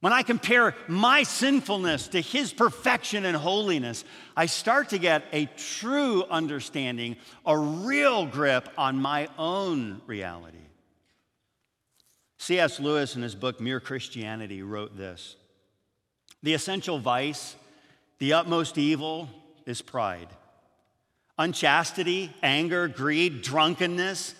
when 0.00 0.12
I 0.12 0.22
compare 0.22 0.76
my 0.87 1.24
sinfulness 1.24 2.08
to 2.08 2.20
his 2.20 2.52
perfection 2.52 3.24
and 3.24 3.37
holiness, 3.37 4.04
I 4.37 4.46
start 4.46 4.90
to 4.90 4.98
get 4.98 5.24
a 5.32 5.46
true 5.56 6.24
understanding, 6.30 7.16
a 7.44 7.58
real 7.58 8.24
grip 8.24 8.68
on 8.78 9.02
my 9.02 9.28
own 9.37 10.00
reality. 10.06 10.58
C.S. 12.38 12.78
Lewis, 12.78 13.16
in 13.16 13.22
his 13.22 13.34
book 13.34 13.61
Mere 13.61 13.80
Christianity, 13.80 14.62
wrote 14.62 14.96
this 14.96 15.34
The 16.44 16.54
essential 16.54 17.00
vice, 17.00 17.56
the 18.18 18.34
utmost 18.34 18.78
evil, 18.78 19.28
is 19.66 19.82
pride. 19.82 20.28
Unchastity, 21.37 22.32
anger, 22.42 22.87
greed, 22.87 23.42
drunkenness, 23.42 24.34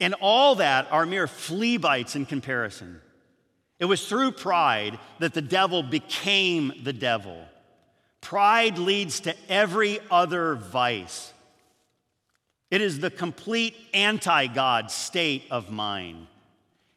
and 0.00 0.14
all 0.20 0.56
that 0.56 0.90
are 0.92 1.06
mere 1.06 1.26
flea 1.26 1.78
bites 1.78 2.14
in 2.14 2.26
comparison. 2.26 3.00
It 3.78 3.84
was 3.84 4.06
through 4.08 4.32
pride 4.32 4.98
that 5.20 5.34
the 5.34 5.42
devil 5.42 5.82
became 5.82 6.72
the 6.82 6.92
devil. 6.92 7.44
Pride 8.20 8.78
leads 8.78 9.20
to 9.20 9.34
every 9.48 10.00
other 10.10 10.56
vice. 10.56 11.32
It 12.70 12.80
is 12.80 12.98
the 12.98 13.10
complete 13.10 13.74
anti 13.94 14.48
God 14.48 14.90
state 14.90 15.44
of 15.50 15.70
mind. 15.70 16.26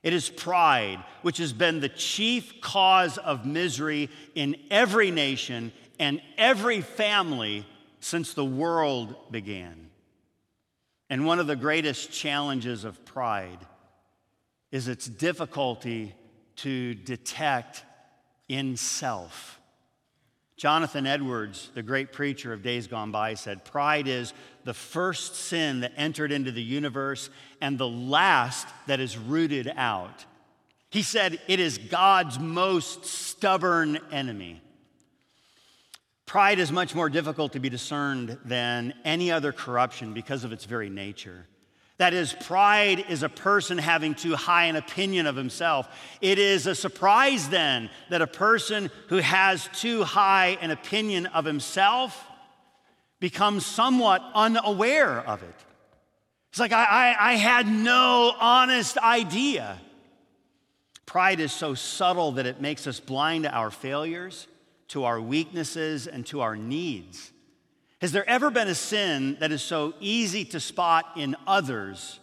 It 0.04 0.14
is 0.14 0.30
pride, 0.30 1.04
which 1.22 1.38
has 1.38 1.54
been 1.54 1.80
the 1.80 1.90
chief 1.90 2.60
cause 2.60 3.20
of 3.20 3.46
misery 3.46 4.10
in 4.34 4.56
every 4.72 5.12
nation 5.12 5.72
and 6.00 6.20
every 6.38 6.82
family 6.82 7.66
since 8.00 8.34
the 8.34 8.44
world 8.44 9.16
began. 9.30 9.92
And 11.10 11.26
one 11.26 11.40
of 11.40 11.46
the 11.46 11.56
greatest 11.56 12.12
challenges 12.12 12.84
of 12.84 13.06
pride 13.06 13.60
is 14.72 14.88
its 14.88 15.06
difficulty 15.06 16.16
to 16.58 16.94
detect 16.94 17.84
in 18.48 18.78
self. 18.78 19.60
Jonathan 20.58 21.08
Edwards, 21.08 21.72
the 21.74 21.82
great 21.82 22.12
preacher 22.12 22.54
of 22.54 22.62
days 22.62 22.86
gone 22.86 23.12
by, 23.12 23.34
said, 23.34 23.66
Pride 23.66 24.08
is 24.08 24.32
the 24.64 24.76
first 24.76 25.36
sin 25.36 25.80
that 25.80 25.94
entered 25.98 26.32
into 26.32 26.52
the 26.52 26.62
universe 26.62 27.32
and 27.62 27.78
the 27.78 27.88
last 27.88 28.68
that 28.86 29.00
is 29.00 29.18
rooted 29.18 29.72
out. 29.76 30.26
He 30.92 31.02
said, 31.02 31.40
It 31.48 31.60
is 31.60 31.80
God's 31.80 32.38
most 32.38 33.06
stubborn 33.06 33.98
enemy. 34.12 34.62
Pride 36.28 36.60
is 36.60 36.72
much 36.72 36.94
more 36.94 37.10
difficult 37.10 37.54
to 37.54 37.60
be 37.60 37.70
discerned 37.70 38.38
than 38.46 38.94
any 39.04 39.32
other 39.32 39.52
corruption 39.52 40.14
because 40.14 40.44
of 40.44 40.52
its 40.52 40.66
very 40.66 40.90
nature. 40.90 41.48
That 42.02 42.16
is, 42.16 42.34
pride 42.34 43.06
is 43.10 43.22
a 43.22 43.30
person 43.30 43.78
having 43.78 44.16
too 44.16 44.36
high 44.36 44.66
an 44.66 44.76
opinion 44.76 45.28
of 45.28 45.36
himself. 45.36 45.88
It 46.20 46.40
is 46.40 46.66
a 46.66 46.74
surprise 46.74 47.48
then 47.50 47.92
that 48.10 48.24
a 48.24 48.28
person 48.28 48.90
who 49.10 49.18
has 49.18 49.70
too 49.76 50.04
high 50.04 50.58
an 50.62 50.72
opinion 50.72 51.28
of 51.28 51.46
himself 51.46 52.20
becomes 53.20 53.68
somewhat 53.68 54.24
unaware 54.34 55.20
of 55.20 55.44
it. 55.44 55.54
It's 56.50 56.60
like, 56.60 56.72
I, 56.74 56.86
I, 56.86 57.34
I 57.34 57.34
had 57.36 57.68
no 57.68 58.34
honest 58.40 58.98
idea. 58.98 59.78
Pride 61.06 61.40
is 61.40 61.52
so 61.52 61.76
subtle 61.76 62.32
that 62.32 62.48
it 62.48 62.60
makes 62.60 62.88
us 62.88 63.00
blind 63.00 63.44
to 63.44 63.52
our 63.52 63.70
failures, 63.70 64.48
to 64.88 65.04
our 65.04 65.22
weaknesses, 65.22 66.08
and 66.08 66.26
to 66.26 66.42
our 66.42 66.56
needs. 66.56 67.32
Has 68.02 68.12
there 68.12 68.28
ever 68.28 68.50
been 68.50 68.68
a 68.68 68.74
sin 68.74 69.38
that 69.40 69.52
is 69.52 69.62
so 69.62 69.94
easy 70.00 70.44
to 70.46 70.60
spot 70.60 71.06
in 71.16 71.36
others, 71.46 72.20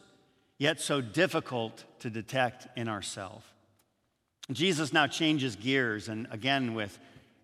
yet 0.59 0.81
so 0.81 1.01
difficult 1.01 1.85
to 2.01 2.11
detect 2.11 2.67
in 2.77 2.89
ourselves? 2.89 3.47
Jesus 4.51 4.93
now 4.93 5.07
changes 5.07 5.55
gears, 5.55 6.09
and 6.09 6.27
again, 6.33 6.75
with 6.75 6.99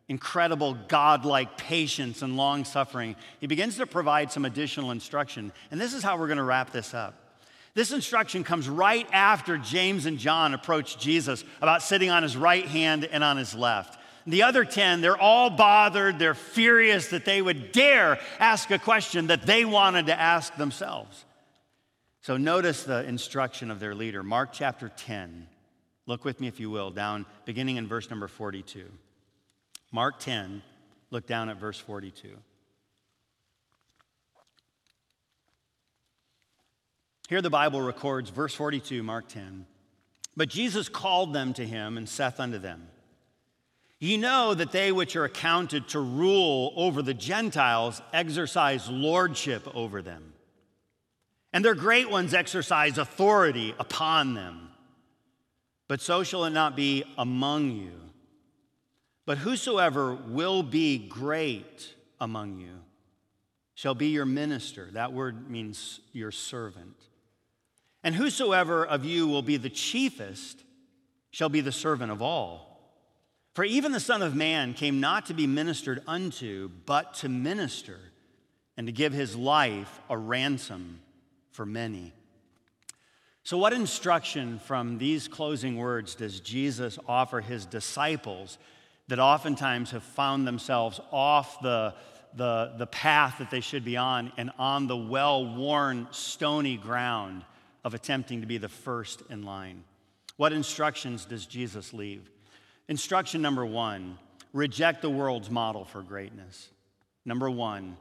incredible 0.09 0.77
godlike 0.89 1.57
patience 1.57 2.23
and 2.23 2.37
long 2.37 2.65
suffering, 2.65 3.15
he 3.41 3.47
begins 3.47 3.77
to 3.77 3.87
provide 3.87 4.33
some 4.33 4.45
additional 4.45 4.91
instruction. 4.91 5.53
And 5.71 5.81
this 5.81 5.95
is 5.95 6.03
how 6.03 6.19
we're 6.19 6.27
going 6.27 6.39
to 6.39 6.43
wrap 6.43 6.73
this 6.73 6.93
up. 6.93 7.15
This 7.75 7.93
instruction 7.93 8.43
comes 8.43 8.69
right 8.69 9.07
after 9.13 9.59
James 9.59 10.07
and 10.07 10.19
John 10.19 10.55
approach 10.55 10.99
Jesus 10.99 11.45
about 11.61 11.83
sitting 11.83 12.11
on 12.11 12.25
his 12.25 12.37
right 12.37 12.67
hand 12.67 13.05
and 13.05 13.23
on 13.23 13.37
his 13.37 13.55
left. 13.55 13.99
The 14.27 14.43
other 14.43 14.65
10, 14.65 15.01
they're 15.01 15.19
all 15.19 15.51
bothered, 15.51 16.19
they're 16.19 16.35
furious 16.35 17.09
that 17.09 17.25
they 17.25 17.43
would 17.43 17.73
dare 17.73 18.19
ask 18.39 18.71
a 18.71 18.79
question 18.79 19.27
that 19.27 19.45
they 19.45 19.65
wanted 19.65 20.07
to 20.07 20.19
ask 20.19 20.57
themselves. 20.57 21.25
So 22.23 22.39
notice 22.39 22.85
the 22.85 23.05
instruction 23.05 23.71
of 23.71 23.81
their 23.81 23.95
leader, 23.95 24.23
Mark 24.23 24.51
chapter 24.53 24.89
10. 24.89 25.47
Look 26.07 26.25
with 26.25 26.41
me, 26.41 26.49
if 26.49 26.59
you 26.59 26.71
will, 26.71 26.91
down 26.91 27.27
beginning 27.45 27.77
in 27.77 27.87
verse 27.87 28.09
number 28.09 28.29
42. 28.29 28.87
Mark 29.93 30.19
10, 30.21 30.63
look 31.11 31.27
down 31.27 31.51
at 31.51 31.59
verse 31.59 31.79
42. 31.79 32.31
Here 37.29 37.43
the 37.43 37.51
Bible 37.51 37.81
records, 37.81 38.31
verse 38.31 38.55
42, 38.55 39.03
Mark 39.03 39.29
10. 39.29 39.67
But 40.37 40.49
Jesus 40.49 40.89
called 40.89 41.33
them 41.33 41.53
to 41.55 41.65
him 41.65 41.97
and 41.97 42.09
saith 42.09 42.41
unto 42.41 42.59
them, 42.59 42.89
Ye 44.01 44.17
know 44.17 44.55
that 44.55 44.73
they 44.73 44.93
which 44.93 45.17
are 45.17 45.25
accounted 45.25 45.89
to 45.89 46.01
rule 46.01 46.73
over 46.77 47.01
the 47.01 47.15
Gentiles 47.15 48.03
exercise 48.13 48.89
lordship 48.91 49.67
over 49.75 50.03
them, 50.03 50.35
and 51.53 51.65
their 51.65 51.75
great 51.75 52.11
ones 52.11 52.35
exercise 52.35 52.99
authority 52.99 53.75
upon 53.79 54.35
them. 54.35 54.71
But 55.87 56.01
so 56.01 56.23
shall 56.23 56.45
it 56.45 56.51
not 56.51 56.77
be 56.77 57.05
among 57.17 57.71
you. 57.71 57.93
But 59.27 59.39
whosoever 59.39 60.15
will 60.15 60.63
be 60.63 60.99
great 60.99 61.95
among 62.21 62.59
you 62.59 62.81
shall 63.75 63.95
be 63.95 64.09
your 64.09 64.27
minister. 64.27 64.89
That 64.93 65.13
word 65.13 65.51
means 65.51 66.01
your 66.13 66.31
servant. 66.31 66.97
And 68.03 68.15
whosoever 68.15 68.85
of 68.85 69.05
you 69.05 69.27
will 69.27 69.43
be 69.43 69.57
the 69.57 69.71
chiefest 69.71 70.63
shall 71.31 71.49
be 71.49 71.61
the 71.61 71.73
servant 71.73 72.13
of 72.13 72.21
all. 72.21 72.74
For 73.55 73.65
even 73.65 73.93
the 73.93 74.01
Son 74.01 74.21
of 74.21 74.35
Man 74.35 74.75
came 74.75 74.99
not 74.99 75.27
to 75.27 75.35
be 75.35 75.47
ministered 75.47 76.03
unto, 76.09 76.69
but 76.87 77.15
to 77.15 77.29
minister 77.29 78.01
and 78.77 78.89
to 78.89 78.93
give 78.93 79.13
his 79.13 79.37
life 79.37 80.01
a 80.11 80.19
ransom 80.19 81.01
for 81.53 81.65
many. 81.65 82.13
So, 83.45 83.57
what 83.57 83.73
instruction 83.73 84.59
from 84.59 84.99
these 84.99 85.29
closing 85.29 85.77
words 85.77 86.17
does 86.17 86.41
Jesus 86.41 86.99
offer 87.07 87.41
his 87.41 87.65
disciples 87.65 88.59
that 89.07 89.21
oftentimes 89.21 89.93
have 89.93 90.03
found 90.03 90.47
themselves 90.47 90.99
off 91.13 91.61
the, 91.61 91.95
the, 92.35 92.73
the 92.77 92.87
path 92.87 93.37
that 93.39 93.51
they 93.51 93.61
should 93.61 93.85
be 93.85 93.97
on 93.97 94.33
and 94.37 94.51
on 94.59 94.89
the 94.89 94.97
well 94.97 95.55
worn, 95.55 96.09
stony 96.11 96.77
ground 96.77 97.45
of 97.85 97.95
attempting 97.95 98.41
to 98.41 98.47
be 98.49 98.59
the 98.59 98.69
first 98.69 99.23
in 99.31 99.45
line. 99.45 99.85
What 100.37 100.53
instructions 100.53 101.25
does 101.25 101.47
Jesus 101.47 101.93
leave? 101.93 102.29
Instruction 102.89 103.43
number 103.43 103.65
one 103.65 104.19
reject 104.53 105.03
the 105.03 105.11
world's 105.11 105.51
model 105.51 105.85
for 105.85 106.03
greatness. 106.03 106.69
Number 107.25 107.51
one, 107.51 107.97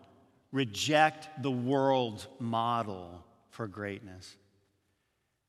reject 0.52 1.42
the 1.42 1.52
world's 1.52 2.28
model 2.40 3.24
for 3.50 3.68
greatness. 3.68 4.36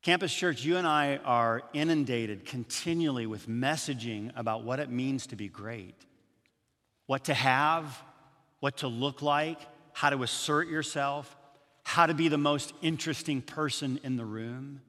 Campus 0.02 0.34
Church, 0.34 0.64
you 0.64 0.76
and 0.76 0.86
I 0.86 1.18
are 1.24 1.62
inundated 1.72 2.44
continually 2.44 3.26
with 3.26 3.48
messaging 3.48 4.30
about 4.36 4.62
what 4.62 4.78
it 4.78 4.90
means 4.90 5.26
to 5.28 5.36
be 5.36 5.48
great, 5.48 5.94
what 7.06 7.24
to 7.24 7.34
have, 7.34 8.02
what 8.60 8.78
to 8.78 8.88
look 8.88 9.22
like, 9.22 9.58
how 9.92 10.10
to 10.10 10.22
assert 10.22 10.68
yourself, 10.68 11.34
how 11.82 12.06
to 12.06 12.14
be 12.14 12.28
the 12.28 12.38
most 12.38 12.72
interesting 12.82 13.40
person 13.40 13.98
in 14.02 14.16
the 14.16 14.24
room. 14.24 14.80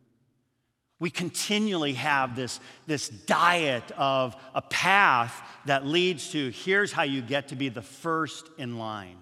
We 1.00 1.10
continually 1.10 1.94
have 1.94 2.36
this, 2.36 2.60
this 2.88 3.10
diet 3.10 3.92
of 3.98 4.36
a 4.54 4.62
path 4.62 5.42
that 5.66 5.86
leads 5.86 6.32
to 6.32 6.50
here's 6.52 6.92
how 6.92 7.04
you 7.04 7.22
get 7.22 7.50
to 7.50 7.56
be 7.56 7.70
the 7.70 7.82
first 7.82 8.50
in 8.58 8.78
line. 8.78 9.18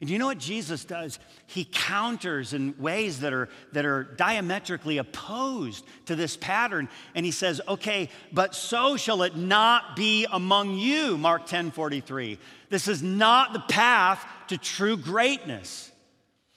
And 0.00 0.10
you 0.10 0.18
know 0.18 0.26
what 0.26 0.36
Jesus 0.36 0.84
does? 0.84 1.18
He 1.46 1.64
counters 1.64 2.52
in 2.52 2.74
ways 2.78 3.20
that 3.20 3.32
are, 3.32 3.48
that 3.72 3.86
are 3.86 4.02
diametrically 4.04 4.98
opposed 4.98 5.82
to 6.04 6.14
this 6.14 6.36
pattern. 6.36 6.90
And 7.14 7.24
he 7.24 7.32
says, 7.32 7.62
okay, 7.66 8.10
but 8.30 8.54
so 8.54 8.98
shall 8.98 9.22
it 9.22 9.34
not 9.34 9.96
be 9.96 10.26
among 10.30 10.76
you, 10.76 11.16
Mark 11.16 11.46
10 11.46 11.70
43. 11.70 12.38
This 12.68 12.86
is 12.86 13.02
not 13.02 13.54
the 13.54 13.60
path 13.60 14.26
to 14.48 14.58
true 14.58 14.98
greatness. 14.98 15.90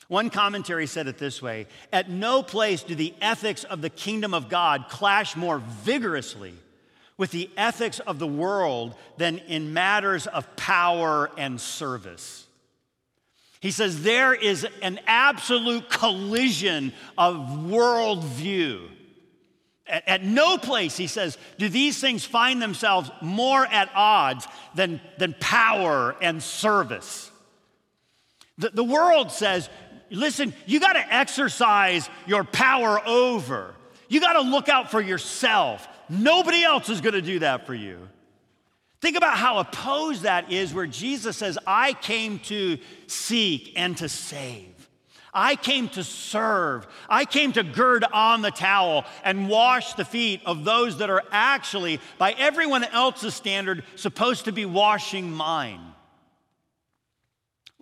One 0.08 0.30
commentary 0.30 0.88
said 0.88 1.08
it 1.08 1.17
this 1.17 1.41
way 1.41 1.67
At 1.91 2.10
no 2.10 2.41
place 2.41 2.84
do 2.84 2.96
the 2.96 3.13
ethics 3.22 3.63
of 3.63 3.82
the 3.82 3.89
kingdom 3.89 4.34
of 4.34 4.50
God 4.50 4.86
clash 4.89 5.36
more 5.36 5.60
vigorously 5.60 6.54
with 7.17 7.32
the 7.32 7.50
ethics 7.58 8.00
of 8.00 8.20
the 8.20 8.28
world 8.28 8.96
than 9.17 9.39
in 9.39 9.74
matters 9.74 10.28
of 10.28 10.56
power 10.56 11.32
and 11.38 11.60
service. 11.60 12.46
He 13.60 13.72
says 13.72 14.04
there 14.04 14.36
is 14.36 14.67
an 14.82 15.00
absolute 15.08 15.89
collision 15.89 16.93
of 17.17 17.36
worldview. 17.36 18.88
At, 19.88 20.08
at, 20.08 20.24
no 20.24 20.58
place, 20.58 20.96
he 20.96 21.08
says, 21.08 21.38
do 21.58 21.67
these 21.67 22.00
things 22.00 22.24
find 22.24 22.62
themselves 22.62 23.10
more 23.22 23.65
at 23.65 23.89
odds 23.96 24.48
than, 24.76 25.02
than 25.17 25.34
power 25.39 26.15
and 26.22 26.43
service. 26.43 27.32
The, 28.58 28.70
the 28.70 28.84
world 28.84 29.32
says, 29.32 29.70
listen, 30.10 30.54
you 30.65 30.80
got 30.80 30.93
to 30.93 31.13
exercise 31.13 32.10
your 32.26 32.43
power 32.43 33.06
over. 33.06 33.74
You 34.10 34.20
got 34.20 34.34
to 34.34 34.41
look 34.41 34.70
out 34.70 34.91
for 34.91 35.02
yourself. 35.02 35.88
Nobody 36.10 36.63
else 36.63 36.89
is 36.89 37.02
going 37.02 37.15
to 37.15 37.22
do 37.22 37.39
that 37.39 37.65
for 37.65 37.74
you. 37.74 38.08
Think 39.00 39.17
about 39.17 39.38
how 39.38 39.60
opposed 39.60 40.24
that 40.24 40.52
is, 40.52 40.74
where 40.74 40.88
Jesus 40.88 41.38
says, 41.38 41.58
I 41.67 41.93
came 41.93 42.39
to 42.39 42.80
seek 43.06 43.74
and 43.76 43.96
to 43.98 44.10
save. 44.10 44.74
I 45.34 45.56
came 45.56 45.88
to 45.89 46.04
serve. 46.04 46.88
I 47.08 47.26
came 47.26 47.54
to 47.54 47.63
gird 47.63 48.04
on 48.04 48.41
the 48.41 48.50
towel 48.50 49.06
and 49.24 49.50
wash 49.50 49.93
the 49.93 50.06
feet 50.06 50.41
of 50.48 50.63
those 50.63 50.98
that 50.98 51.12
are 51.12 51.24
actually, 51.32 52.00
by 52.17 52.32
everyone 52.32 52.84
else's 52.86 53.36
standard, 53.36 53.84
supposed 53.96 54.46
to 54.46 54.52
be 54.52 54.65
washing 54.65 55.32
mine. 55.32 55.82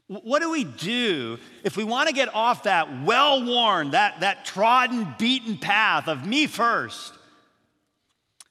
What 0.08 0.42
do 0.42 0.52
we 0.52 0.64
do 0.64 1.40
if 1.64 1.78
we 1.78 1.84
want 1.84 2.10
to 2.10 2.14
get 2.14 2.34
off 2.34 2.64
that 2.64 3.04
well 3.04 3.44
worn, 3.44 3.92
that, 3.92 4.20
that 4.20 4.46
trodden, 4.46 5.16
beaten 5.18 5.58
path 5.58 6.08
of 6.08 6.28
me 6.28 6.46
first? 6.46 7.14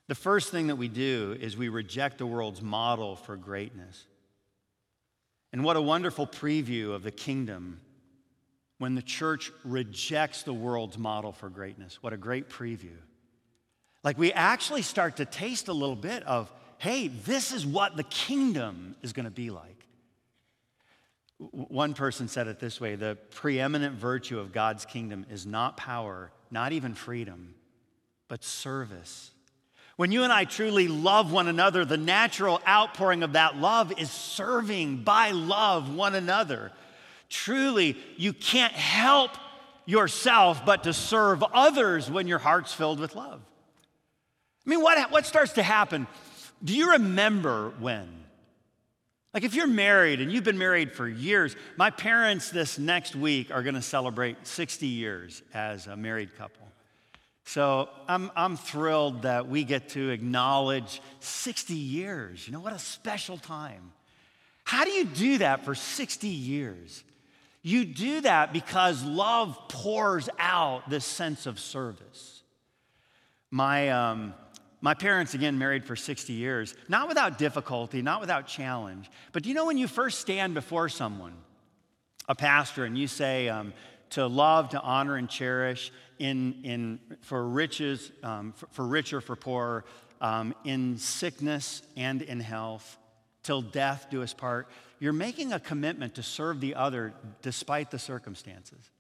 The 0.08 0.16
first 0.16 0.50
thing 0.50 0.66
that 0.66 0.76
we 0.76 0.88
do 0.88 1.36
is 1.40 1.56
we 1.56 1.68
reject 1.68 2.18
the 2.18 2.26
world's 2.26 2.60
model 2.60 3.16
for 3.16 3.36
greatness. 3.36 4.04
And 5.52 5.62
what 5.62 5.76
a 5.76 5.80
wonderful 5.80 6.26
preview 6.26 6.92
of 6.92 7.04
the 7.04 7.12
kingdom 7.12 7.80
when 8.78 8.96
the 8.96 9.02
church 9.02 9.52
rejects 9.64 10.42
the 10.42 10.52
world's 10.52 10.98
model 10.98 11.30
for 11.30 11.48
greatness. 11.48 12.02
What 12.02 12.12
a 12.12 12.16
great 12.16 12.50
preview. 12.50 12.96
Like 14.02 14.18
we 14.18 14.32
actually 14.32 14.82
start 14.82 15.16
to 15.16 15.24
taste 15.24 15.68
a 15.68 15.72
little 15.72 15.96
bit 15.96 16.24
of, 16.24 16.52
hey, 16.78 17.08
this 17.08 17.52
is 17.52 17.64
what 17.64 17.96
the 17.96 18.02
kingdom 18.02 18.96
is 19.02 19.12
going 19.12 19.24
to 19.24 19.30
be 19.30 19.50
like. 19.50 19.83
One 21.38 21.94
person 21.94 22.28
said 22.28 22.46
it 22.46 22.60
this 22.60 22.80
way 22.80 22.94
the 22.94 23.16
preeminent 23.30 23.96
virtue 23.96 24.38
of 24.38 24.52
God's 24.52 24.84
kingdom 24.84 25.26
is 25.30 25.44
not 25.44 25.76
power, 25.76 26.30
not 26.50 26.72
even 26.72 26.94
freedom, 26.94 27.54
but 28.28 28.44
service 28.44 29.30
When 29.96 30.10
you 30.10 30.24
and 30.24 30.32
I 30.32 30.44
truly 30.44 30.88
love 30.88 31.32
one 31.32 31.46
another, 31.46 31.84
the 31.84 31.96
natural 31.96 32.60
outpouring 32.66 33.22
of 33.22 33.34
that 33.34 33.56
love 33.56 33.92
is 33.98 34.10
serving 34.10 35.04
by 35.04 35.30
love 35.30 35.94
one 35.94 36.16
another. 36.16 36.72
Truly, 37.28 37.96
you 38.16 38.32
can't 38.32 38.72
help 38.72 39.30
yourself 39.86 40.64
but 40.66 40.84
to 40.84 40.92
serve 40.92 41.44
others 41.52 42.10
when 42.10 42.26
your 42.26 42.38
heart's 42.38 42.72
filled 42.72 42.98
with 42.98 43.14
love. 43.14 43.40
I 44.66 44.70
mean, 44.70 44.82
what, 44.82 45.10
what 45.12 45.26
starts 45.26 45.52
to 45.54 45.62
happen? 45.62 46.08
Do 46.62 46.74
you 46.74 46.92
remember 46.92 47.72
when? 47.78 48.23
Like, 49.34 49.42
if 49.42 49.56
you're 49.56 49.66
married 49.66 50.20
and 50.20 50.30
you've 50.30 50.44
been 50.44 50.58
married 50.58 50.92
for 50.92 51.08
years, 51.08 51.56
my 51.76 51.90
parents 51.90 52.50
this 52.50 52.78
next 52.78 53.16
week 53.16 53.50
are 53.50 53.64
gonna 53.64 53.82
celebrate 53.82 54.46
60 54.46 54.86
years 54.86 55.42
as 55.52 55.88
a 55.88 55.96
married 55.96 56.36
couple. 56.38 56.64
So 57.44 57.88
I'm, 58.08 58.30
I'm 58.36 58.56
thrilled 58.56 59.22
that 59.22 59.48
we 59.48 59.64
get 59.64 59.90
to 59.90 60.10
acknowledge 60.10 61.02
60 61.18 61.74
years. 61.74 62.46
You 62.46 62.52
know, 62.52 62.60
what 62.60 62.72
a 62.72 62.78
special 62.78 63.36
time. 63.36 63.92
How 64.62 64.84
do 64.84 64.90
you 64.90 65.04
do 65.04 65.38
that 65.38 65.64
for 65.64 65.74
60 65.74 66.28
years? 66.28 67.02
You 67.60 67.84
do 67.84 68.20
that 68.20 68.52
because 68.52 69.02
love 69.02 69.58
pours 69.68 70.28
out 70.38 70.88
this 70.88 71.04
sense 71.04 71.46
of 71.46 71.58
service. 71.58 72.42
My, 73.50 73.90
um, 73.90 74.34
my 74.84 74.92
parents, 74.92 75.32
again, 75.32 75.56
married 75.56 75.86
for 75.86 75.96
60 75.96 76.34
years, 76.34 76.74
not 76.88 77.08
without 77.08 77.38
difficulty, 77.38 78.02
not 78.02 78.20
without 78.20 78.46
challenge. 78.46 79.10
But 79.32 79.42
do 79.42 79.48
you 79.48 79.54
know 79.54 79.64
when 79.64 79.78
you 79.78 79.88
first 79.88 80.20
stand 80.20 80.52
before 80.52 80.90
someone, 80.90 81.32
a 82.28 82.34
pastor, 82.34 82.84
and 82.84 82.98
you 82.98 83.08
say, 83.08 83.48
um, 83.48 83.72
to 84.10 84.26
love, 84.26 84.68
to 84.68 84.80
honor, 84.82 85.16
and 85.16 85.26
cherish, 85.26 85.90
in, 86.18 86.60
in, 86.64 87.00
for 87.22 87.48
riches, 87.48 88.12
um, 88.22 88.52
for, 88.52 88.66
for 88.72 88.86
rich 88.86 89.14
or 89.14 89.22
for 89.22 89.36
poor, 89.36 89.86
um, 90.20 90.54
in 90.64 90.98
sickness 90.98 91.80
and 91.96 92.20
in 92.20 92.38
health, 92.38 92.98
till 93.42 93.62
death 93.62 94.08
do 94.10 94.22
us 94.22 94.34
part. 94.34 94.68
You're 95.00 95.14
making 95.14 95.54
a 95.54 95.60
commitment 95.60 96.16
to 96.16 96.22
serve 96.22 96.60
the 96.60 96.74
other 96.74 97.14
despite 97.40 97.90
the 97.90 97.98
circumstances. 97.98 98.90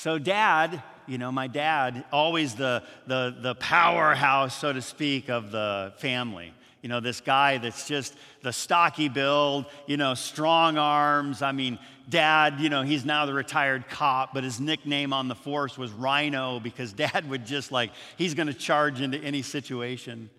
So, 0.00 0.18
dad, 0.18 0.82
you 1.06 1.18
know, 1.18 1.30
my 1.30 1.46
dad, 1.46 2.06
always 2.10 2.54
the, 2.54 2.82
the, 3.06 3.36
the 3.38 3.54
powerhouse, 3.56 4.58
so 4.58 4.72
to 4.72 4.80
speak, 4.80 5.28
of 5.28 5.50
the 5.50 5.92
family. 5.98 6.54
You 6.80 6.88
know, 6.88 7.00
this 7.00 7.20
guy 7.20 7.58
that's 7.58 7.86
just 7.86 8.14
the 8.40 8.50
stocky 8.50 9.10
build, 9.10 9.66
you 9.86 9.98
know, 9.98 10.14
strong 10.14 10.78
arms. 10.78 11.42
I 11.42 11.52
mean, 11.52 11.78
dad, 12.08 12.60
you 12.60 12.70
know, 12.70 12.80
he's 12.80 13.04
now 13.04 13.26
the 13.26 13.34
retired 13.34 13.90
cop, 13.90 14.32
but 14.32 14.42
his 14.42 14.58
nickname 14.58 15.12
on 15.12 15.28
the 15.28 15.34
force 15.34 15.76
was 15.76 15.92
Rhino 15.92 16.60
because 16.60 16.92
dad 16.94 17.28
would 17.28 17.44
just 17.44 17.70
like, 17.70 17.90
he's 18.16 18.32
going 18.32 18.46
to 18.46 18.54
charge 18.54 19.02
into 19.02 19.18
any 19.18 19.42
situation. 19.42 20.30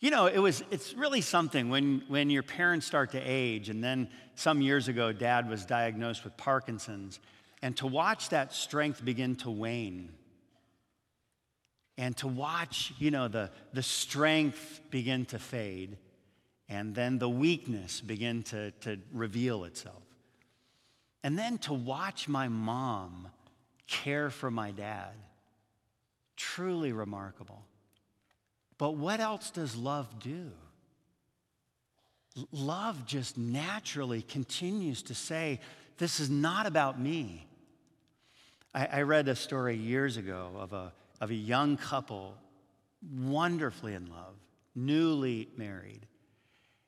You 0.00 0.10
know, 0.10 0.26
it 0.26 0.38
was, 0.38 0.62
it's 0.70 0.92
really 0.92 1.22
something 1.22 1.70
when, 1.70 2.02
when 2.08 2.28
your 2.28 2.42
parents 2.42 2.84
start 2.84 3.12
to 3.12 3.20
age, 3.20 3.70
and 3.70 3.82
then 3.82 4.10
some 4.34 4.60
years 4.60 4.88
ago, 4.88 5.14
dad 5.14 5.48
was 5.48 5.64
diagnosed 5.64 6.24
with 6.24 6.36
Parkinson's, 6.36 7.20
and 7.62 7.76
to 7.78 7.86
watch 7.86 8.30
that 8.30 8.52
strength 8.52 9.04
begin 9.04 9.36
to 9.36 9.50
wane 9.50 10.12
and 11.98 12.16
to 12.16 12.28
watch, 12.28 12.94
you 12.98 13.10
know, 13.10 13.28
the, 13.28 13.50
the 13.74 13.82
strength 13.82 14.80
begin 14.90 15.26
to 15.26 15.38
fade 15.38 15.98
and 16.68 16.94
then 16.94 17.18
the 17.18 17.28
weakness 17.28 18.00
begin 18.00 18.42
to, 18.44 18.70
to 18.70 18.98
reveal 19.12 19.64
itself. 19.64 20.02
And 21.22 21.38
then 21.38 21.58
to 21.58 21.74
watch 21.74 22.28
my 22.28 22.48
mom 22.48 23.28
care 23.86 24.30
for 24.30 24.50
my 24.50 24.70
dad, 24.70 25.12
truly 26.36 26.92
remarkable. 26.92 27.66
But 28.78 28.92
what 28.92 29.20
else 29.20 29.50
does 29.50 29.76
love 29.76 30.18
do? 30.20 30.52
Love 32.52 33.04
just 33.04 33.36
naturally 33.36 34.22
continues 34.22 35.02
to 35.02 35.14
say, 35.14 35.60
This 35.98 36.20
is 36.20 36.30
not 36.30 36.66
about 36.66 36.98
me. 36.98 37.46
I, 38.74 38.86
I 38.86 39.02
read 39.02 39.28
a 39.28 39.36
story 39.36 39.76
years 39.76 40.16
ago 40.16 40.50
of 40.58 40.72
a, 40.72 40.92
of 41.20 41.30
a 41.30 41.34
young 41.34 41.76
couple, 41.76 42.34
wonderfully 43.16 43.94
in 43.94 44.10
love, 44.10 44.34
newly 44.74 45.48
married. 45.56 46.06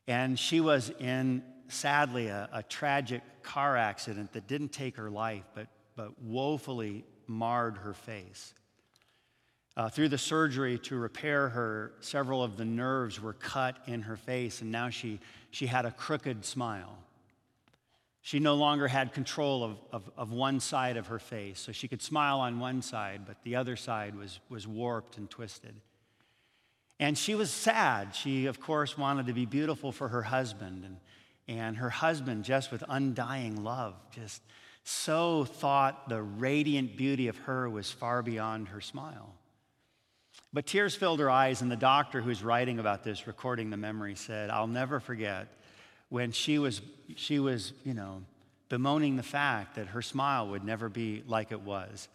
And 0.06 0.38
she 0.38 0.60
was 0.60 0.90
in, 0.98 1.42
sadly, 1.68 2.28
a, 2.28 2.48
a 2.52 2.62
tragic 2.62 3.22
car 3.42 3.76
accident 3.76 4.32
that 4.32 4.46
didn't 4.46 4.72
take 4.72 4.96
her 4.96 5.10
life, 5.10 5.44
but, 5.54 5.68
but 5.96 6.20
woefully 6.20 7.04
marred 7.26 7.78
her 7.78 7.94
face. 7.94 8.54
Uh, 9.74 9.88
through 9.88 10.08
the 10.08 10.18
surgery 10.18 10.78
to 10.78 10.96
repair 10.96 11.48
her, 11.48 11.92
several 12.00 12.42
of 12.42 12.58
the 12.58 12.64
nerves 12.64 13.20
were 13.20 13.32
cut 13.32 13.78
in 13.86 14.02
her 14.02 14.16
face, 14.16 14.60
and 14.60 14.70
now 14.70 14.90
she, 14.90 15.18
she 15.50 15.66
had 15.66 15.86
a 15.86 15.90
crooked 15.90 16.44
smile. 16.44 16.98
She 18.24 18.38
no 18.38 18.54
longer 18.54 18.86
had 18.86 19.12
control 19.12 19.64
of, 19.64 19.78
of, 19.90 20.10
of, 20.16 20.32
one 20.32 20.60
side 20.60 20.96
of 20.96 21.08
her 21.08 21.18
face. 21.18 21.58
So 21.58 21.72
she 21.72 21.88
could 21.88 22.00
smile 22.00 22.38
on 22.38 22.60
one 22.60 22.80
side, 22.80 23.22
but 23.26 23.36
the 23.42 23.56
other 23.56 23.74
side 23.74 24.14
was, 24.14 24.38
was 24.48 24.66
warped 24.66 25.18
and 25.18 25.28
twisted. 25.28 25.74
And 27.00 27.18
she 27.18 27.34
was 27.34 27.50
sad. 27.50 28.14
She, 28.14 28.46
of 28.46 28.60
course, 28.60 28.96
wanted 28.96 29.26
to 29.26 29.32
be 29.32 29.44
beautiful 29.44 29.90
for 29.90 30.06
her 30.08 30.22
husband. 30.22 30.84
And, 30.84 30.96
and 31.48 31.76
her 31.78 31.90
husband, 31.90 32.44
just 32.44 32.70
with 32.70 32.84
undying 32.88 33.64
love, 33.64 33.94
just 34.12 34.40
so 34.84 35.44
thought 35.44 36.08
the 36.08 36.22
radiant 36.22 36.96
beauty 36.96 37.26
of 37.26 37.36
her 37.38 37.68
was 37.68 37.90
far 37.90 38.22
beyond 38.22 38.68
her 38.68 38.80
smile. 38.80 39.34
But 40.52 40.66
tears 40.66 40.94
filled 40.94 41.18
her 41.18 41.30
eyes, 41.30 41.60
and 41.60 41.70
the 41.72 41.76
doctor 41.76 42.20
who's 42.20 42.44
writing 42.44 42.78
about 42.78 43.02
this, 43.02 43.26
recording 43.26 43.70
the 43.70 43.76
memory, 43.76 44.14
said, 44.14 44.48
I'll 44.48 44.68
never 44.68 45.00
forget 45.00 45.48
when 46.12 46.30
she 46.30 46.58
was, 46.58 46.82
she 47.16 47.38
was, 47.38 47.72
you 47.84 47.94
know, 47.94 48.22
bemoaning 48.68 49.16
the 49.16 49.22
fact 49.22 49.76
that 49.76 49.86
her 49.86 50.02
smile 50.02 50.46
would 50.46 50.62
never 50.62 50.90
be 50.90 51.22
like 51.26 51.50
it 51.52 51.62
was. 51.62 52.06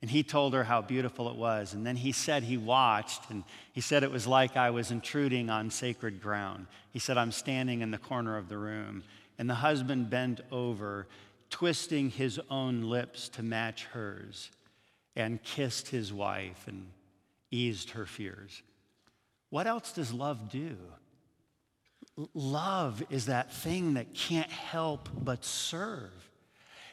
And 0.00 0.08
he 0.08 0.22
told 0.22 0.54
her 0.54 0.62
how 0.62 0.80
beautiful 0.80 1.28
it 1.28 1.34
was. 1.34 1.74
And 1.74 1.84
then 1.84 1.96
he 1.96 2.12
said 2.12 2.44
he 2.44 2.56
watched, 2.56 3.30
and 3.30 3.42
he 3.72 3.80
said 3.80 4.04
it 4.04 4.12
was 4.12 4.28
like 4.28 4.56
I 4.56 4.70
was 4.70 4.92
intruding 4.92 5.50
on 5.50 5.70
sacred 5.70 6.22
ground. 6.22 6.68
He 6.92 7.00
said, 7.00 7.18
I'm 7.18 7.32
standing 7.32 7.80
in 7.80 7.90
the 7.90 7.98
corner 7.98 8.36
of 8.36 8.48
the 8.48 8.58
room. 8.58 9.02
And 9.40 9.50
the 9.50 9.54
husband 9.54 10.08
bent 10.08 10.40
over, 10.52 11.08
twisting 11.50 12.10
his 12.10 12.40
own 12.48 12.82
lips 12.82 13.28
to 13.30 13.42
match 13.42 13.86
hers, 13.86 14.52
and 15.16 15.42
kissed 15.42 15.88
his 15.88 16.12
wife 16.12 16.62
and 16.68 16.86
eased 17.50 17.90
her 17.90 18.06
fears. 18.06 18.62
What 19.50 19.66
else 19.66 19.92
does 19.92 20.12
love 20.12 20.48
do? 20.48 20.76
Love 22.34 23.02
is 23.10 23.26
that 23.26 23.52
thing 23.52 23.94
that 23.94 24.14
can't 24.14 24.50
help 24.50 25.08
but 25.12 25.44
serve. 25.44 26.10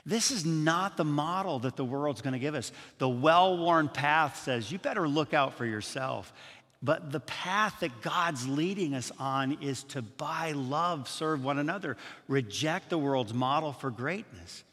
This 0.05 0.31
is 0.31 0.45
not 0.45 0.97
the 0.97 1.03
model 1.03 1.59
that 1.59 1.75
the 1.75 1.85
world's 1.85 2.21
going 2.21 2.33
to 2.33 2.39
give 2.39 2.55
us. 2.55 2.71
The 2.97 3.09
well 3.09 3.57
worn 3.57 3.89
path 3.89 4.41
says, 4.43 4.71
you 4.71 4.79
better 4.79 5.07
look 5.07 5.33
out 5.33 5.55
for 5.55 5.65
yourself. 5.65 6.33
But 6.81 7.11
the 7.11 7.19
path 7.19 7.81
that 7.81 8.01
God's 8.01 8.47
leading 8.47 8.93
us 8.93 9.11
on 9.19 9.57
is 9.61 9.83
to, 9.85 10.01
by 10.01 10.53
love, 10.53 11.09
serve 11.09 11.43
one 11.43 11.59
another, 11.59 11.97
reject 12.29 12.89
the 12.89 12.97
world's 12.97 13.33
model 13.33 13.73
for 13.73 13.91
greatness. 13.91 14.63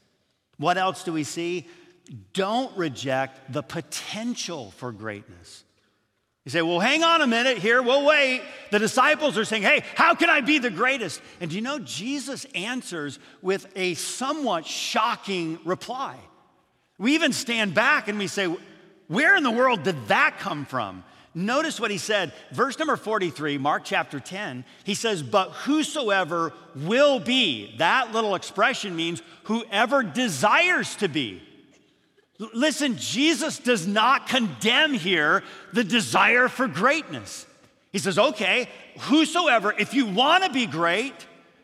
What 0.57 0.79
else 0.79 1.03
do 1.03 1.13
we 1.13 1.25
see? 1.25 1.67
Don't 2.33 2.75
reject 2.77 3.53
the 3.53 3.65
potential 3.65 4.71
for 4.77 4.93
greatness. 4.93 5.65
You 6.47 6.51
say, 6.51 6.63
well, 6.63 6.79
hang 6.79 7.03
on 7.03 7.23
a 7.23 7.27
minute 7.27 7.59
here, 7.59 7.83
we'll 7.83 8.07
wait. 8.07 8.41
The 8.71 8.79
disciples 8.79 9.37
are 9.37 9.45
saying, 9.45 9.65
hey, 9.65 9.83
how 9.97 10.15
can 10.15 10.31
I 10.31 10.43
be 10.43 10.61
the 10.61 10.71
greatest? 10.71 11.21
And 11.41 11.51
do 11.51 11.57
you 11.57 11.63
know 11.63 11.81
Jesus 11.81 12.47
answers 12.55 13.19
with 13.43 13.67
a 13.75 13.95
somewhat 13.95 14.65
shocking 14.65 15.59
reply? 15.65 16.17
We 16.99 17.17
even 17.17 17.33
stand 17.33 17.75
back 17.75 18.07
and 18.07 18.17
we 18.17 18.29
say, 18.29 18.57
where 19.09 19.37
in 19.37 19.43
the 19.43 19.51
world 19.51 19.83
did 19.83 20.07
that 20.07 20.39
come 20.39 20.67
from? 20.67 21.03
Notice 21.35 21.81
what 21.81 21.91
he 21.91 21.99
said. 21.99 22.33
Verse 22.53 22.79
number 22.79 22.97
43, 22.97 23.59
Mark 23.59 23.83
chapter 23.85 24.21
10, 24.21 24.65
he 24.85 24.95
says, 24.95 25.25
But 25.25 25.51
whosoever 25.51 26.53
will 26.77 27.19
be, 27.19 27.75
that 27.79 28.13
little 28.13 28.37
expression 28.37 28.95
means 28.95 29.21
whoever 29.43 30.05
desires 30.05 30.95
to 30.97 31.09
be. 31.09 31.43
Listen, 32.39 32.97
Jesus 32.99 33.59
does 33.59 33.87
not 33.87 34.29
condemn 34.29 34.93
here 34.93 35.43
the 35.73 35.85
desire 35.85 36.49
for 36.49 36.69
greatness. 36.69 37.47
He 37.93 37.99
says, 37.99 38.19
okay, 38.19 38.69
whosoever, 39.01 39.73
if 39.79 39.95
you 39.95 40.07
want 40.07 40.45
to 40.45 40.53
be 40.53 40.67
great, 40.67 41.15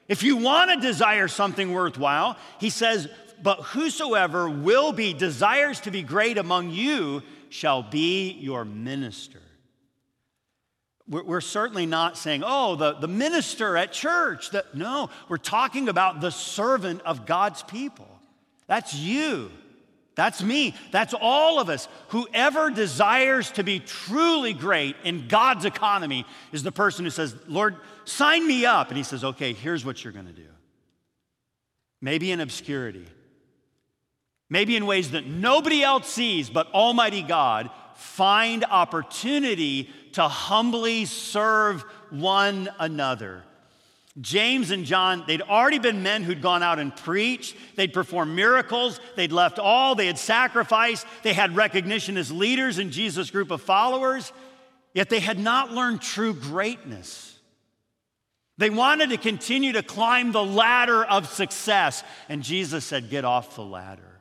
if 0.08 0.22
you 0.22 0.36
want 0.38 0.70
to 0.70 0.86
desire 0.86 1.28
something 1.28 1.72
worthwhile, 1.72 2.38
he 2.58 2.70
says, 2.70 3.08
but 3.42 3.56
whosoever 3.56 4.48
will 4.48 4.92
be, 4.92 5.12
desires 5.12 5.80
to 5.80 5.90
be 5.90 6.02
great 6.02 6.38
among 6.38 6.70
you, 6.70 7.22
shall 7.50 7.82
be 7.82 8.32
your 8.32 8.64
minister. 8.64 9.40
We're, 11.08 11.42
certainly 11.42 11.84
not 11.84 12.16
saying, 12.16 12.42
oh, 12.46 12.76
the, 12.76 12.94
the 12.94 13.08
minister 13.08 13.76
at 13.76 13.92
church. 13.92 14.50
That, 14.52 14.74
no, 14.74 15.10
we're 15.28 15.36
talking 15.36 15.90
about 15.90 16.22
the 16.22 16.30
servant 16.30 17.02
of 17.02 17.26
God's 17.26 17.62
people. 17.62 18.08
That's 18.66 18.94
you. 18.94 19.50
That's 20.14 20.42
me. 20.42 20.74
That's 20.90 21.14
all 21.18 21.58
of 21.58 21.70
us. 21.70 21.88
Whoever 22.08 22.70
desires 22.70 23.50
to 23.52 23.64
be 23.64 23.80
truly 23.80 24.52
great 24.52 24.96
in 25.04 25.26
God's 25.26 25.64
economy 25.64 26.26
is 26.52 26.62
the 26.62 26.72
person 26.72 27.04
who 27.04 27.10
says, 27.10 27.34
Lord, 27.46 27.76
sign 28.04 28.46
me 28.46 28.66
up. 28.66 28.88
And 28.88 28.96
he 28.96 29.04
says, 29.04 29.24
okay, 29.24 29.54
here's 29.54 29.84
what 29.84 30.04
you're 30.04 30.12
going 30.12 30.26
to 30.26 30.32
do. 30.32 30.48
Maybe 32.02 32.30
in 32.30 32.40
obscurity, 32.40 33.06
maybe 34.50 34.76
in 34.76 34.86
ways 34.86 35.12
that 35.12 35.26
nobody 35.26 35.82
else 35.82 36.08
sees, 36.08 36.50
but 36.50 36.70
Almighty 36.74 37.22
God, 37.22 37.70
find 37.94 38.64
opportunity 38.64 39.88
to 40.12 40.22
humbly 40.22 41.04
serve 41.06 41.82
one 42.10 42.68
another. 42.78 43.44
James 44.20 44.70
and 44.70 44.84
John, 44.84 45.24
they'd 45.26 45.40
already 45.40 45.78
been 45.78 46.02
men 46.02 46.22
who'd 46.22 46.42
gone 46.42 46.62
out 46.62 46.78
and 46.78 46.94
preached. 46.94 47.56
They'd 47.76 47.94
performed 47.94 48.36
miracles. 48.36 49.00
They'd 49.16 49.32
left 49.32 49.58
all. 49.58 49.94
They 49.94 50.06
had 50.06 50.18
sacrificed. 50.18 51.06
They 51.22 51.32
had 51.32 51.56
recognition 51.56 52.18
as 52.18 52.30
leaders 52.30 52.78
in 52.78 52.90
Jesus' 52.90 53.30
group 53.30 53.50
of 53.50 53.62
followers. 53.62 54.32
Yet 54.92 55.08
they 55.08 55.20
had 55.20 55.38
not 55.38 55.72
learned 55.72 56.02
true 56.02 56.34
greatness. 56.34 57.38
They 58.58 58.68
wanted 58.68 59.10
to 59.10 59.16
continue 59.16 59.72
to 59.72 59.82
climb 59.82 60.32
the 60.32 60.44
ladder 60.44 61.02
of 61.02 61.26
success. 61.26 62.04
And 62.28 62.42
Jesus 62.42 62.84
said, 62.84 63.08
Get 63.08 63.24
off 63.24 63.56
the 63.56 63.64
ladder. 63.64 64.20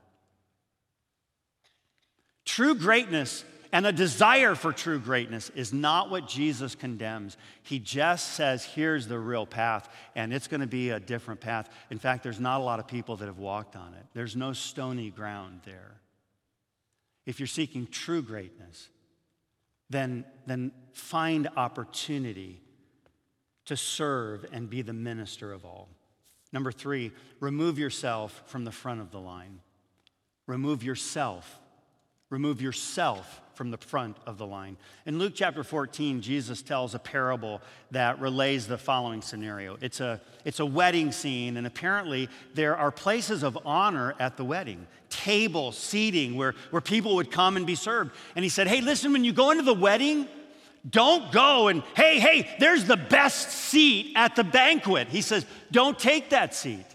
True 2.46 2.76
greatness 2.76 3.44
and 3.72 3.86
a 3.86 3.92
desire 3.92 4.56
for 4.56 4.74
true 4.74 5.00
greatness 5.00 5.50
is 5.56 5.72
not 5.72 6.10
what 6.10 6.28
Jesus 6.28 6.76
condemns. 6.76 7.38
He 7.64 7.80
just 7.80 8.34
says, 8.34 8.66
here's 8.66 9.08
the 9.08 9.18
real 9.18 9.46
path, 9.46 9.88
and 10.16 10.34
it's 10.34 10.48
going 10.48 10.62
to 10.62 10.68
be 10.68 10.90
a 10.90 11.00
different 11.00 11.40
path. 11.40 11.70
In 11.90 11.98
fact, 11.98 12.24
there's 12.24 12.40
not 12.40 12.60
a 12.60 12.64
lot 12.64 12.80
of 12.80 12.88
people 12.88 13.16
that 13.18 13.28
have 13.28 13.38
walked 13.38 13.76
on 13.76 13.94
it, 13.94 14.06
there's 14.14 14.36
no 14.36 14.54
stony 14.54 15.10
ground 15.10 15.62
there. 15.66 15.96
If 17.26 17.40
you're 17.40 17.48
seeking 17.48 17.88
true 17.88 18.22
greatness, 18.22 18.90
then, 19.90 20.26
then 20.48 20.72
find 20.92 21.48
opportunity 21.56 22.62
to 23.66 23.78
serve 23.78 24.46
and 24.52 24.70
be 24.70 24.82
the 24.82 24.94
minister 24.94 25.54
of 25.54 25.64
all. 25.64 25.88
Number 26.52 26.72
three, 26.72 27.12
remove 27.40 27.80
yourself 27.80 28.44
from 28.48 28.66
the 28.66 28.72
front 28.72 29.00
of 29.00 29.12
the 29.12 29.20
line. 29.20 29.60
Remove 30.48 30.84
yourself. 30.84 31.61
Remove 32.32 32.62
yourself 32.62 33.42
from 33.54 33.70
the 33.70 33.78
front 33.78 34.18
of 34.26 34.40
the 34.40 34.48
line. 34.48 34.78
In 35.06 35.20
Luke 35.20 35.34
chapter 35.36 35.64
14, 35.64 36.22
Jesus 36.22 36.64
tells 36.64 36.96
a 36.96 37.00
parable 37.00 37.62
that 37.92 38.20
relays 38.20 38.66
the 38.66 38.78
following 38.78 39.22
scenario. 39.22 39.78
It's 39.82 40.00
a, 40.00 40.20
it's 40.46 40.60
a 40.60 40.66
wedding 40.66 41.12
scene, 41.12 41.58
and 41.58 41.68
apparently 41.68 42.30
there 42.56 42.76
are 42.76 42.90
places 42.90 43.44
of 43.44 43.60
honor 43.66 44.16
at 44.20 44.38
the 44.38 44.46
wedding 44.46 44.88
table, 45.10 45.74
seating, 45.74 46.36
where, 46.36 46.56
where 46.72 46.82
people 46.82 47.16
would 47.16 47.30
come 47.30 47.58
and 47.58 47.68
be 47.68 47.76
served. 47.76 48.12
And 48.36 48.44
he 48.44 48.50
said, 48.50 48.68
Hey, 48.68 48.82
listen, 48.82 49.12
when 49.12 49.24
you 49.24 49.34
go 49.34 49.52
into 49.52 49.64
the 49.64 49.74
wedding, 49.74 50.28
don't 50.90 51.32
go 51.32 51.68
and, 51.68 51.84
hey, 51.96 52.20
hey, 52.20 52.50
there's 52.60 52.86
the 52.86 52.98
best 52.98 53.52
seat 53.52 54.14
at 54.16 54.36
the 54.36 54.44
banquet. 54.44 55.10
He 55.10 55.22
says, 55.22 55.46
don't 55.72 55.98
take 56.00 56.32
that 56.32 56.56
seat. 56.56 56.86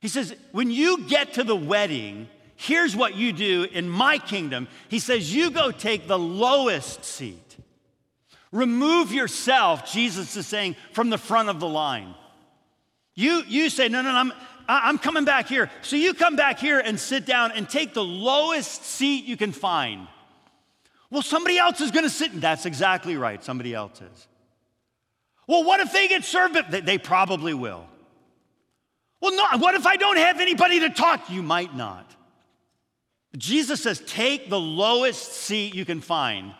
He 0.00 0.08
says, 0.08 0.34
when 0.52 0.70
you 0.70 1.04
get 1.08 1.34
to 1.34 1.42
the 1.42 1.56
wedding, 1.56 2.28
Here's 2.62 2.94
what 2.94 3.14
you 3.14 3.32
do 3.32 3.62
in 3.72 3.88
my 3.88 4.18
kingdom. 4.18 4.68
He 4.90 4.98
says, 4.98 5.34
You 5.34 5.50
go 5.50 5.70
take 5.70 6.06
the 6.06 6.18
lowest 6.18 7.06
seat. 7.06 7.56
Remove 8.52 9.14
yourself, 9.14 9.90
Jesus 9.90 10.36
is 10.36 10.46
saying, 10.46 10.76
from 10.92 11.08
the 11.08 11.16
front 11.16 11.48
of 11.48 11.58
the 11.58 11.66
line. 11.66 12.14
You, 13.14 13.44
you 13.48 13.70
say, 13.70 13.88
No, 13.88 14.02
no, 14.02 14.12
no, 14.12 14.18
I'm, 14.18 14.32
I'm 14.68 14.98
coming 14.98 15.24
back 15.24 15.48
here. 15.48 15.70
So 15.80 15.96
you 15.96 16.12
come 16.12 16.36
back 16.36 16.58
here 16.58 16.78
and 16.78 17.00
sit 17.00 17.24
down 17.24 17.52
and 17.52 17.66
take 17.66 17.94
the 17.94 18.04
lowest 18.04 18.84
seat 18.84 19.24
you 19.24 19.38
can 19.38 19.52
find. 19.52 20.06
Well, 21.10 21.22
somebody 21.22 21.56
else 21.56 21.80
is 21.80 21.90
going 21.90 22.04
to 22.04 22.10
sit. 22.10 22.42
That's 22.42 22.66
exactly 22.66 23.16
right. 23.16 23.42
Somebody 23.42 23.72
else 23.72 24.02
is. 24.02 24.28
Well, 25.46 25.64
what 25.64 25.80
if 25.80 25.94
they 25.94 26.08
get 26.08 26.24
served? 26.24 26.58
They, 26.70 26.98
probably 26.98 27.54
will. 27.54 27.86
Well, 29.22 29.34
no, 29.34 29.58
what 29.58 29.74
if 29.74 29.86
I 29.86 29.96
don't 29.96 30.18
have 30.18 30.40
anybody 30.40 30.80
to 30.80 30.90
talk? 30.90 31.30
You 31.30 31.42
might 31.42 31.74
not. 31.74 32.16
Jesus 33.36 33.82
says, 33.82 34.00
take 34.06 34.50
the 34.50 34.58
lowest 34.58 35.32
seat 35.32 35.74
you 35.74 35.84
can 35.84 36.00
find 36.00 36.52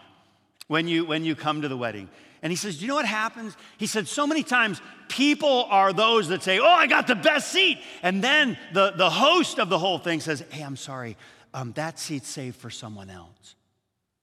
when 0.69 0.87
you, 0.87 1.05
when 1.05 1.25
you 1.25 1.35
come 1.35 1.63
to 1.63 1.69
the 1.69 1.77
wedding. 1.77 2.09
And 2.43 2.51
he 2.51 2.57
says, 2.57 2.79
Do 2.79 2.83
you 2.83 2.89
know 2.89 2.95
what 2.95 3.07
happens? 3.07 3.57
He 3.77 3.87
said, 3.87 4.09
So 4.09 4.27
many 4.27 4.43
times 4.43 4.81
people 5.09 5.67
are 5.69 5.93
those 5.93 6.29
that 6.29 6.43
say, 6.43 6.59
Oh, 6.59 6.65
I 6.67 6.87
got 6.87 7.07
the 7.07 7.15
best 7.15 7.53
seat. 7.53 7.79
And 8.03 8.23
then 8.25 8.57
the, 8.73 8.93
the 8.93 9.11
host 9.11 9.59
of 9.59 9.69
the 9.69 9.79
whole 9.79 9.99
thing 9.99 10.21
says, 10.21 10.43
Hey, 10.51 10.63
I'm 10.63 10.77
sorry, 10.77 11.17
um, 11.53 11.73
that 11.73 11.99
seat's 11.99 12.29
saved 12.29 12.57
for 12.57 12.71
someone 12.71 13.11
else. 13.11 13.57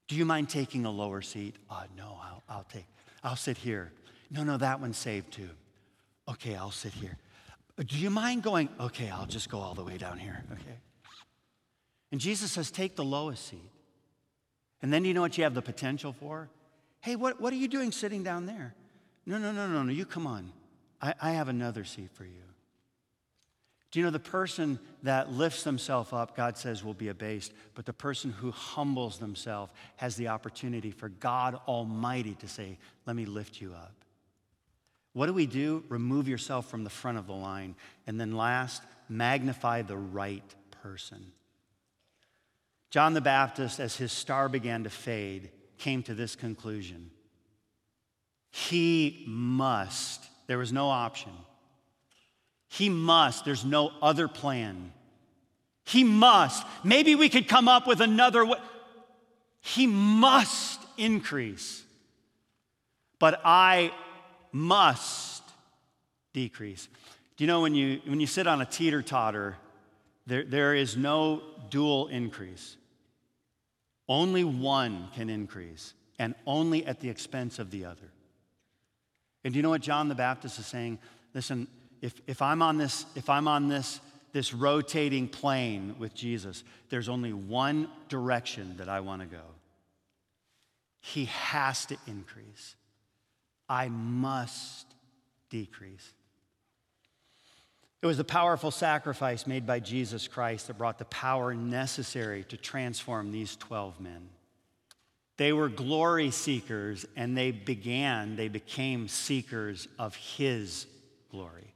Do 0.08 0.16
you 0.16 0.26
mind 0.26 0.50
taking 0.50 0.86
a 0.86 0.92
lower 0.92 1.22
seat? 1.22 1.56
Uh, 1.70 1.84
no, 1.96 2.18
I'll, 2.24 2.44
I'll 2.50 2.66
take, 2.72 2.86
I'll 3.24 3.36
sit 3.36 3.58
here. 3.58 3.92
No, 4.32 4.44
no, 4.44 4.58
that 4.58 4.80
one's 4.80 4.98
saved 4.98 5.34
too. 5.34 5.50
Okay, 6.30 6.56
I'll 6.56 6.72
sit 6.72 6.94
here. 6.94 7.18
Do 7.78 7.98
you 7.98 8.10
mind 8.10 8.42
going? 8.42 8.70
Okay, 8.80 9.10
I'll 9.10 9.28
just 9.28 9.50
go 9.50 9.60
all 9.60 9.76
the 9.76 9.84
way 9.84 9.98
down 9.98 10.18
here. 10.18 10.44
Okay. 10.54 10.78
And 12.12 12.22
Jesus 12.22 12.52
says, 12.52 12.72
take 12.72 12.96
the 12.96 13.04
lowest 13.04 13.48
seat. 13.48 13.72
And 14.82 14.94
then 14.94 15.06
you 15.06 15.14
know 15.14 15.22
what 15.22 15.38
you 15.38 15.44
have 15.44 15.54
the 15.54 15.62
potential 15.62 16.14
for? 16.14 16.50
Hey, 17.02 17.16
what, 17.16 17.42
what 17.42 17.52
are 17.54 17.58
you 17.58 17.68
doing 17.68 17.92
sitting 17.92 18.24
down 18.24 18.46
there? 18.46 18.74
No, 19.26 19.38
no, 19.38 19.52
no, 19.52 19.68
no, 19.68 19.84
no, 19.84 19.92
you 19.92 20.06
come 20.06 20.26
on. 20.26 20.52
I, 21.02 21.14
I 21.22 21.32
have 21.32 21.50
another 21.50 21.84
seat 21.84 22.10
for 22.14 22.24
you. 22.24 22.48
Do 23.92 24.00
you 24.00 24.06
know 24.06 24.12
the 24.12 24.20
person 24.20 24.80
that 25.04 25.32
lifts 25.32 25.64
themselves 25.64 26.12
up, 26.12 26.36
God 26.36 26.58
says, 26.58 26.84
will 26.84 26.94
be 26.94 27.08
abased, 27.08 27.54
but 27.74 27.86
the 27.86 27.94
person 27.94 28.32
who 28.32 28.52
humbles 28.52 29.18
themselves 29.18 29.72
has 29.96 30.16
the 30.16 30.28
opportunity 30.28 30.92
for 30.92 31.10
God 31.10 31.60
Almighty 31.68 32.36
to 32.36 32.48
say, 32.48 32.78
Let 33.06 33.16
me 33.16 33.26
lift 33.26 33.62
you 33.62 33.74
up. 33.74 33.94
What 35.14 35.28
do 35.28 35.34
we 35.34 35.46
do? 35.46 35.84
Remove 35.90 36.28
yourself 36.28 36.70
from 36.70 36.84
the 36.84 36.90
front 36.90 37.18
of 37.18 37.28
the 37.28 37.34
line. 37.34 37.76
And 38.06 38.20
then 38.20 38.36
last, 38.36 38.84
magnify 39.10 39.82
the 39.84 39.98
right 39.98 40.44
person. 40.84 41.32
John 42.90 43.14
the 43.14 43.22
Baptist, 43.22 43.80
as 43.80 43.98
his 43.98 44.12
star 44.12 44.48
began 44.50 44.84
to 44.84 44.90
fade, 44.90 45.50
came 45.78 46.04
to 46.04 46.14
this 46.14 46.36
conclusion 46.36 47.12
He 48.52 49.24
must, 49.28 50.26
there 50.48 50.58
was 50.58 50.72
no 50.74 50.90
option. 50.90 51.32
He 52.70 52.90
must, 52.90 53.46
there's 53.46 53.64
no 53.64 53.92
other 54.02 54.28
plan. 54.28 54.92
He 55.86 56.04
must. 56.04 56.66
Maybe 56.84 57.16
we 57.16 57.30
could 57.30 57.48
come 57.48 57.70
up 57.70 57.88
with 57.88 58.02
another 58.02 58.46
way. 58.46 58.58
He 59.62 59.88
must 59.88 60.82
increase. 60.98 61.84
But 63.20 63.40
I 63.46 63.94
must 64.52 65.44
decrease. 66.34 66.90
Do 67.38 67.44
you 67.44 67.48
know 67.48 67.62
when 67.62 67.74
you, 67.74 68.02
when 68.06 68.20
you 68.20 68.28
sit 68.28 68.48
on 68.48 68.62
a 68.62 68.66
teeter 68.66 69.02
totter, 69.02 69.56
there, 70.28 70.44
there 70.44 70.76
is 70.76 70.96
no 70.96 71.42
dual 71.70 72.08
increase. 72.08 72.76
Only 74.10 74.44
one 74.44 75.08
can 75.16 75.30
increase, 75.30 75.94
and 76.20 76.36
only 76.46 76.86
at 76.86 77.00
the 77.00 77.10
expense 77.10 77.60
of 77.60 77.72
the 77.72 77.86
other. 77.86 78.12
And 79.44 79.54
do 79.54 79.58
you 79.58 79.64
know 79.64 79.70
what 79.70 79.82
John 79.82 80.10
the 80.10 80.16
Baptist 80.16 80.60
is 80.60 80.66
saying? 80.66 81.00
Listen, 81.34 81.68
if, 82.02 82.14
if 82.28 82.42
I'm 82.42 82.62
on 82.62 82.78
this, 82.78 83.06
if 83.16 83.30
I'm 83.30 83.48
on 83.48 83.70
this, 83.70 84.00
this 84.34 84.54
rotating 84.54 85.28
plane 85.28 85.96
with 85.98 86.14
Jesus, 86.14 86.64
there's 86.90 87.10
only 87.10 87.34
one 87.34 87.90
direction 88.10 88.76
that 88.78 88.90
I 88.90 89.00
want 89.00 89.22
to 89.22 89.28
go. 89.28 89.44
He 91.00 91.26
has 91.26 91.86
to 91.88 91.98
increase. 92.06 92.76
I 93.70 93.90
must 93.90 94.86
decrease. 95.50 96.14
It 98.02 98.06
was 98.06 98.18
the 98.18 98.24
powerful 98.24 98.70
sacrifice 98.70 99.48
made 99.48 99.66
by 99.66 99.80
Jesus 99.80 100.28
Christ 100.28 100.68
that 100.68 100.78
brought 100.78 101.00
the 101.00 101.06
power 101.06 101.54
necessary 101.54 102.44
to 102.46 102.58
transform 102.58 103.32
these 103.32 103.56
12 103.56 104.00
men. 104.00 104.30
They 105.38 105.54
were 105.54 105.70
glory 105.70 106.32
seekers 106.32 107.06
and 107.16 107.38
they 107.38 107.52
began, 107.52 108.36
they 108.36 108.50
became 108.50 109.08
seekers 109.08 109.88
of 109.98 110.16
His 110.16 110.88
glory. 111.32 111.74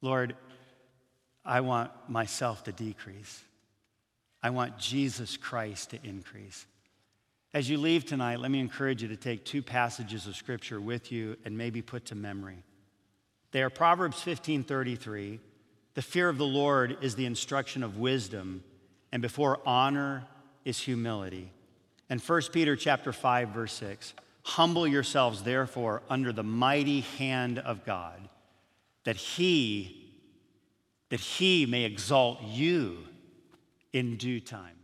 Lord, 0.00 0.36
I 1.44 1.60
want 1.60 1.90
myself 2.08 2.64
to 2.64 2.72
decrease. 2.72 3.42
I 4.42 4.50
want 4.50 4.78
Jesus 4.78 5.36
Christ 5.36 5.90
to 5.90 5.98
increase. 6.04 6.66
As 7.54 7.68
you 7.68 7.78
leave 7.78 8.04
tonight, 8.04 8.40
let 8.40 8.50
me 8.50 8.60
encourage 8.60 9.02
you 9.02 9.08
to 9.08 9.16
take 9.16 9.44
two 9.44 9.62
passages 9.62 10.26
of 10.26 10.36
Scripture 10.36 10.80
with 10.80 11.10
you 11.10 11.36
and 11.44 11.56
maybe 11.56 11.80
put 11.82 12.04
to 12.06 12.14
memory. 12.14 12.62
They 13.52 13.62
are 13.62 13.70
Proverbs 13.70 14.20
15:33. 14.22 15.40
The 15.94 16.02
fear 16.02 16.28
of 16.28 16.38
the 16.38 16.46
Lord 16.46 16.98
is 17.00 17.14
the 17.14 17.26
instruction 17.26 17.82
of 17.82 17.96
wisdom, 17.96 18.62
and 19.10 19.20
before 19.20 19.60
honor 19.66 20.26
is 20.64 20.78
humility. 20.80 21.50
And 22.08 22.20
1 22.20 22.52
Peter 22.52 22.76
chapter 22.76 23.12
5 23.12 23.48
verse 23.50 23.72
6. 23.74 24.14
Humble 24.42 24.86
yourselves 24.86 25.42
therefore 25.42 26.02
under 26.08 26.32
the 26.32 26.42
mighty 26.42 27.00
hand 27.00 27.58
of 27.58 27.84
God, 27.84 28.28
that 29.04 29.16
he 29.16 29.94
that 31.10 31.20
he 31.20 31.64
may 31.64 31.84
exalt 31.84 32.42
you 32.42 32.98
in 33.92 34.16
due 34.16 34.40
time. 34.40 34.77